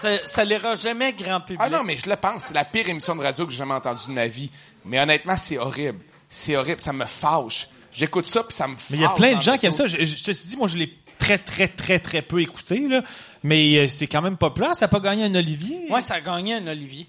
[0.00, 1.60] Ça, ça l'ira jamais grand public.
[1.62, 2.42] Ah non, mais je le pense.
[2.44, 4.50] C'est la pire émission de radio que j'ai jamais entendue de ma vie.
[4.84, 6.00] Mais honnêtement, c'est horrible.
[6.28, 6.80] C'est horrible.
[6.80, 7.68] Ça me fâche.
[7.90, 8.86] J'écoute ça, puis ça me fâche.
[8.90, 9.86] Mais il y a plein de gens qui aiment ça.
[9.86, 10.86] Je, je te suis dit, moi, je l'ai
[11.18, 13.02] très, très, très, très peu écouté, là.
[13.42, 14.74] Mais euh, c'est quand même populaire.
[14.74, 15.86] Ça n'a pas gagné un Olivier?
[15.88, 17.06] Moi, ça a gagné un Olivier.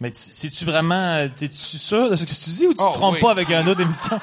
[0.00, 1.14] Mais tu- c'est-tu vraiment...
[1.16, 3.20] euh, T'es-tu sûr de ce que tu dis ou tu Oh, te trompes oui.
[3.20, 4.18] pas avec une autre émission?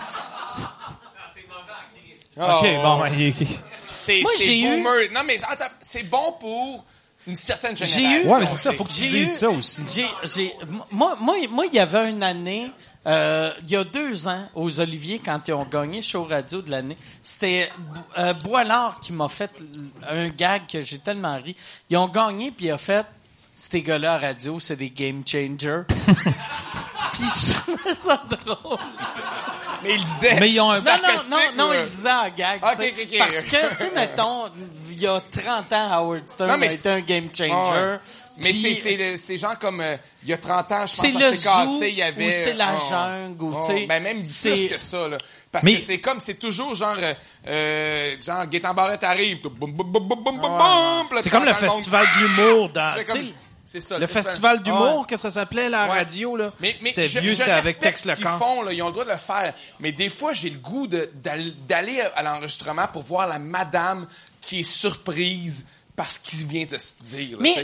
[2.38, 3.48] Oh, OK, bon, ben, il- il-
[3.90, 5.10] C'est Moi, c'est j'ai eu- boomer.
[5.14, 6.86] Non, mais attends, c'est bon pour
[7.26, 8.30] une certaine J'ai génération.
[8.30, 9.82] eu- Ouais, mais c'est ça, faut que tu J'ai dises eu- ça aussi.
[9.94, 10.54] J'ai, j'ai,
[10.92, 12.72] moi, moi, moi, il y avait une année,
[13.08, 16.70] euh, il y a deux ans, aux Oliviers, quand ils ont gagné Show Radio de
[16.70, 17.72] l'année, c'était
[18.17, 19.52] euh, Boilard qui m'a fait
[20.10, 21.56] un gag que j'ai tellement ri.
[21.89, 23.06] Ils ont gagné, puis il a fait,
[23.56, 25.84] ces gars-là à radio, c'est des game changers.
[27.13, 28.78] puis je trouvais ça drôle.
[29.84, 30.40] Mais il disait.
[30.40, 30.82] Mais ils ont un...
[30.82, 32.60] Non, non, non, non, il disait en gag.
[32.62, 34.46] Parce que, tu sais, mettons,
[34.90, 37.52] il y a 30 ans, Howard Stern Non, mais a été un game changer.
[37.72, 38.00] Ouais.
[38.40, 41.12] Mais c'est c'est le- c'est genre comme euh, il y a 30 ans, je pense
[41.12, 43.74] que c'est cassé, zoo il y avait ou c'est la oh, jungle ou, oh, tu
[43.74, 45.18] sais, ben même c'est- plus que ça là.
[45.52, 47.13] Parce Mais- que c'est comme c'est toujours genre euh,
[47.48, 51.20] euh, genre Gaétan Barrette arrive, boum boum boum boum boum boum.
[51.22, 52.94] C'est comme le festival d'humour dans,
[53.70, 54.00] C'est ça.
[54.00, 55.06] le festival d'humour Ouais.
[55.10, 55.98] que ça s'appelait la Ouais.
[56.00, 56.54] radio là.
[56.62, 58.40] Mais, mais c'était je, vieux, je c'était avec Tex qu'ils Lecomte.
[58.40, 59.54] font, là, ils ont le droit de le faire.
[59.82, 64.08] Mais des fois, j'ai le goût d'aller à l'enregistrement pour voir la madame
[64.42, 67.38] qui est surprise parce qu'il vient de se dire.
[67.38, 67.56] là, Mais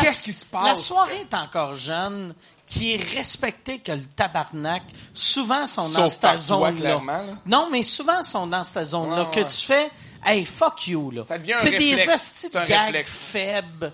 [0.00, 0.64] qu'est-ce qui se passe?
[0.66, 2.32] La soirée est encore jeune,
[2.66, 4.82] qui est respectée que le tabarnak.
[5.14, 7.00] Souvent, sont dans cette zone-là.
[7.46, 9.46] Non, mais souvent, sont dans cette zone-là Ouais, que ouais.
[9.46, 9.90] tu fais,
[10.24, 11.22] hey, fuck you, là.
[11.26, 12.08] Ça devient un C'est des réflexe.
[12.08, 13.92] astis de gags faibles.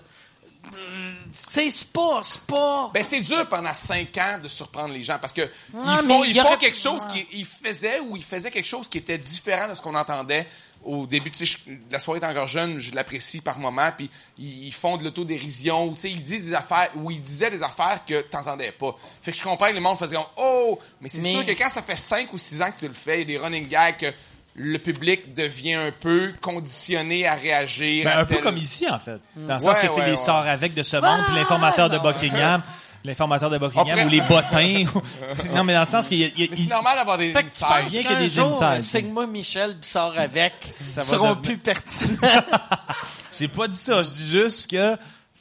[1.51, 2.91] C'est pas, c'est pas...
[2.93, 5.41] Ben c'est dur pendant cinq ans de surprendre les gens parce que
[5.73, 7.25] ils Ah, font, ils il y font quelque chose Ouais.
[7.25, 10.47] qui ils faisaient ou ils faisaient quelque chose qui était différent de ce qu'on entendait
[10.83, 11.31] au début.
[11.31, 11.57] Tu sais,
[11.89, 15.85] la soirée est encore jeune, je l'apprécie par moment, puis ils, ils font de l'autodérision,
[15.87, 18.95] ou, tu sais, ils disent des affaires ou ils disaient des affaires que t'entendais pas.
[19.23, 21.51] Fait que je comprends que les monde faisaient comme, oh, mais c'est Mais- sûr que
[21.51, 23.43] quand ça fait cinq ou six ans que tu le fais, il y a des
[23.43, 24.13] running gags que
[24.55, 28.05] le public devient un peu conditionné à réagir.
[28.05, 29.19] Ben, à un peu comme ici, en fait.
[29.35, 30.17] Dans le Ouais, sens que c'est ouais, les ouais.
[30.17, 31.97] sorts avec de ce monde, puis l'informateur de.
[31.99, 32.61] Buckingham.
[33.03, 34.83] l'informateur de Buckingham Après- ou les bottins.
[35.53, 37.49] non, mais dans le sens qu'il y a, il c'est normal d'avoir des Fait que
[37.49, 41.01] tu penses Bien qu'il y a qu'un des jour, Signe-moi Michel puis sort avec, Ça
[41.01, 42.17] va seront devenir- plus pertinents.
[43.37, 44.01] J'ai pas dit ça.
[44.03, 44.95] Je dis juste que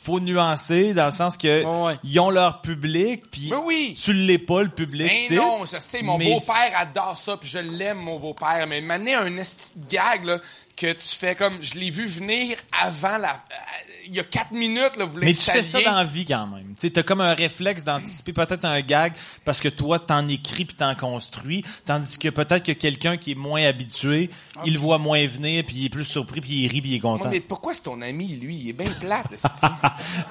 [0.05, 1.99] faut nuancer dans le sens que ouais.
[2.05, 3.97] ils ont leur public puis oui.
[3.99, 5.11] tu l'es pas le public.
[5.31, 8.67] Mais non, je sais, mon beau-père adore ça, puis je l'aime, mon beau-père.
[8.69, 10.41] Mais maintenant, un esti de gag, là,
[10.77, 14.53] que tu fais comme, je l'ai vu venir avant la, euh, il y a quatre
[14.53, 16.75] minutes, là, vous Mais tu fais ça dans la vie quand même.
[16.75, 19.13] Tu sais, t'as comme un réflexe d'anticiper peut-être un gag
[19.45, 23.37] parce que toi t'en écris puis t'en construis, tandis que peut-être que quelqu'un qui est
[23.37, 24.31] moins habitué,
[24.65, 26.97] il le voit moins venir puis il est plus surpris puis il rit puis il
[26.97, 27.29] est content.
[27.31, 28.57] mais pourquoi c'est ton ami, lui?
[28.57, 29.67] Il est bien plate, esti.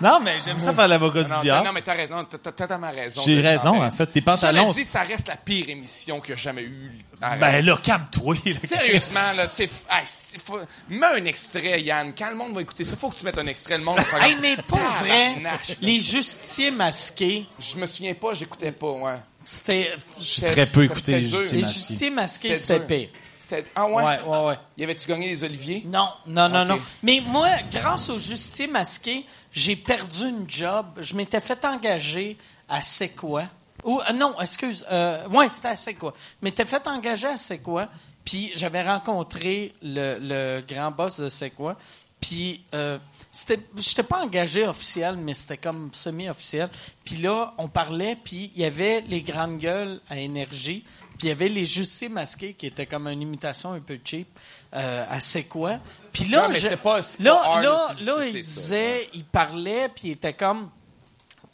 [0.02, 1.68] non, mais j'aime ça faire l'avocat du diable.
[1.68, 3.22] non, mais t'as raison, t'as totalement raison.
[3.26, 4.08] J'ai raison, en fait.
[4.08, 4.74] Tes pantalons.
[4.74, 6.92] dit, ça reste la pire émission y a jamais eu.
[7.24, 8.36] À Ben là, calme-toi.
[8.68, 10.06] Sérieusement, là, c'est, hey,
[10.44, 10.60] faut-
[10.90, 12.14] mets un extrait, Yann.
[12.18, 13.78] Quand le monde va écouter ça, faut que tu mettes un extrait.
[13.78, 15.36] Le monde va faire hey, mais pour vrai,
[15.82, 19.20] les justiciers masqués, Je me souviens pas, j'écoutais pas, ouais.
[19.46, 19.94] c'était...
[20.20, 21.74] J'ai très peu écouté les justiciers Les masqués.
[21.80, 23.10] justiciers masqués, C'était pire.
[23.40, 24.04] C'était, ah ouais?
[24.04, 24.56] Ouais, ouais, ouais.
[24.78, 25.84] Y avait-tu gagné les Oliviers?
[25.86, 26.80] Non, non, non, non.
[27.04, 30.86] Mais moi, grâce au justicier masqué, j'ai perdu une job.
[31.02, 32.38] Je m'étais fait engager
[32.70, 33.44] à C'est quoi?
[33.84, 34.86] Ou, euh, non, excuse.
[34.91, 36.13] Euh, ouais, c'était à C'est quoi?
[36.41, 37.88] Je m'étais fait engager à C'est quoi?
[38.26, 41.78] Puis j'avais rencontré le, le grand boss de C'est quoi?
[42.22, 42.98] Puis euh,
[43.34, 46.69] c'était, j'étais pas engagé officiel, mais c'était comme semi-officiel.
[47.04, 50.86] Puis là, on parlait, puis il y avait les grandes gueules à énergie,
[51.17, 54.28] puis il y avait les justiciers masqués qui étaient comme une imitation un peu cheap
[54.74, 55.80] euh, à c'est quoi.
[56.13, 59.26] Puis là, Non, mais je- pas- là, pas hard, là, là, il ça, disait, il
[59.26, 60.69] parlait, puis il était comme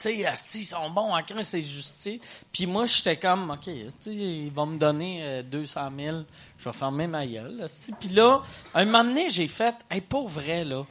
[0.03, 2.19] sais, asti, ils sont bons en crise, c'est justice.
[2.51, 3.69] Puis moi, j'étais comme, OK,
[4.05, 6.17] ils vont me donner euh, 200 000,
[6.57, 7.67] je vais fermer ma gueule.
[7.99, 8.41] Puis là,
[8.73, 10.85] un moment donné, j'ai fait, hey, pour vrai, là,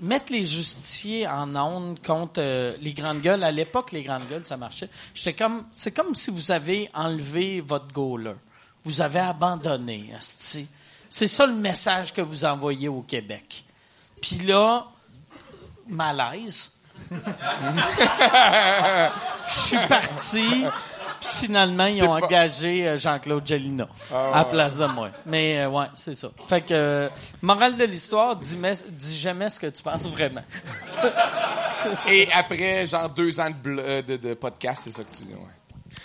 [0.00, 3.42] mettre les justiciers en onde contre euh, les grandes gueules.
[3.42, 4.88] À l'époque, les grandes gueules, ça marchait.
[5.14, 8.34] J'étais comme, c'est comme si vous avez enlevé votre goaler.
[8.84, 10.66] Vous avez abandonné, asti.
[11.08, 13.64] C'est ça le message que vous envoyez au Québec.
[14.20, 14.86] Puis là,
[15.88, 16.72] malaise.
[19.48, 20.64] Je suis parti.
[21.20, 25.10] Puis finalement, ils ont engagé euh, Jean-Claude Gelina à la place de moi.
[25.26, 26.30] Mais euh, ouais, c'est ça.
[26.48, 27.08] Fait que, euh,
[27.42, 28.56] morale de l'histoire, dis,
[29.18, 30.40] jamais ce que tu penses vraiment.
[32.08, 35.32] Et après, genre, deux ans de, euh, de, de podcast, c'est ça que tu dis,
[35.34, 35.38] ouais.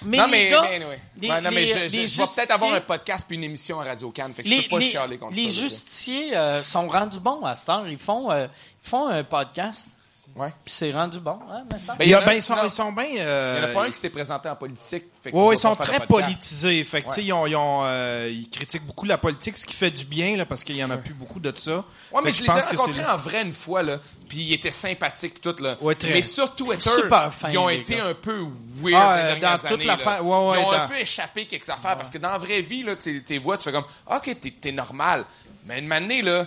[0.04, 1.00] Mais non, les mais, gars, mais anyway.
[1.22, 3.38] les- Ouais, non, mais les- je, je- les je vais peut-être avoir un podcast puis
[3.38, 5.50] une émission à Radio Cannes, fait que je les, peux pas les- chialer contre les
[5.50, 5.62] ça.
[5.62, 7.88] là, justiciers euh, sont rendus bons à cette heure.
[7.88, 8.48] Ils font, euh,
[8.84, 9.88] ils font un podcast.
[10.36, 10.50] Ouais.
[10.66, 11.98] Puis c'est rendu bon, hein, semble.
[12.00, 13.06] Ben, Il y a- en a- ben, ils sont, ils sont bien.
[13.06, 15.06] Il y en Euh, a pas un qui s'est présenté en politique.
[15.24, 16.84] fait Ouais, ils sont très politisés.
[16.84, 17.26] Fait que, tu sais, Ouais.
[17.28, 20.36] ils, ont, ils, ont, euh, ils critiquent beaucoup la politique, ce qui fait du bien,
[20.36, 21.78] là, parce qu'il y en a plus beaucoup de ça.
[21.78, 24.40] Ouais, Fait mais je les ai pense que rencontrés en vrai une fois, là, puis
[24.40, 25.78] ils étaient sympathiques tout, là.
[25.80, 26.12] Ouais, très.
[26.12, 28.08] Mais sur Twitter, Super fin, ils ont été gars.
[28.08, 28.42] un peu
[28.82, 32.10] weird Ah, les euh, dans toute ouais, Ils ont un peu échappé quelques affaires, parce
[32.10, 35.24] que dans la vraie vie, là, tu tes voix, tu fais comme, OK, t'es, normal.
[35.66, 36.46] Mais une année, là,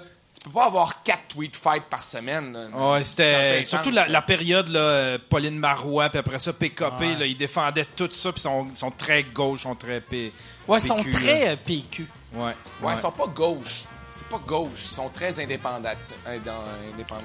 [0.49, 2.93] peux pas avoir quatre tweet fights par semaine, là.
[2.93, 7.37] Ouais, c'était surtout la, la période là, Pauline Marois, puis après ça PKP, là, ils
[7.37, 10.33] défendaient tout ça, puis sont, sont très gauche, sont très P,
[10.67, 12.07] Ouais, ils sont très euh, PQ.
[12.35, 12.53] Ouais.
[12.83, 13.85] Ouais, ils sont pas gauche.
[14.15, 14.81] C'est pas gauche.
[14.83, 15.89] Ils sont très indépendants.
[16.27, 17.23] indépendants.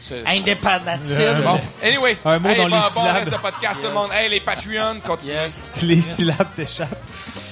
[0.00, 1.34] Ce- Indépendantiste.
[1.44, 2.18] Bon, anyway.
[2.24, 3.14] Un mot hey, dans bon, les bon syllabes.
[3.16, 4.10] reste de podcast, tout le monde.
[4.12, 5.34] Hey, les Patreons, continuez.
[5.34, 5.74] Yes.
[5.82, 6.98] Les syllabes t'échappent.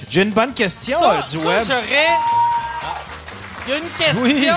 [0.09, 1.63] J'ai une bonne question Ça, euh, du ça, web.
[1.65, 2.07] j'aurais...
[3.65, 4.21] Il y a une question...
[4.23, 4.47] Oui.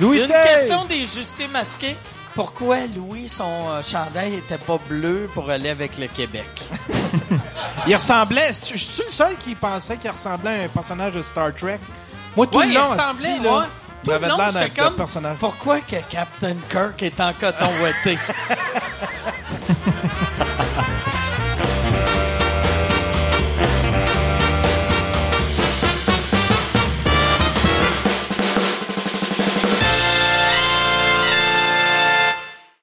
[0.00, 0.42] Il Louis une Tay!
[0.44, 1.96] question des justiciers masqués.
[2.34, 6.46] Pourquoi Louis, son euh, chandail était pas bleu pour aller avec le Québec?
[7.86, 8.48] Il ressemblait.
[8.52, 11.78] Je suis le seul qui pensait qu'il ressemblait à un personnage de Star Trek.
[12.36, 13.64] Moi, tout Ouais, le il long, ressemblait, là, ouais.
[14.02, 15.36] Tout j'avais le long, l'air d'un j'étais d'un comme, personnage.
[15.38, 18.18] pourquoi que Captain Kirk est en coton ouaté?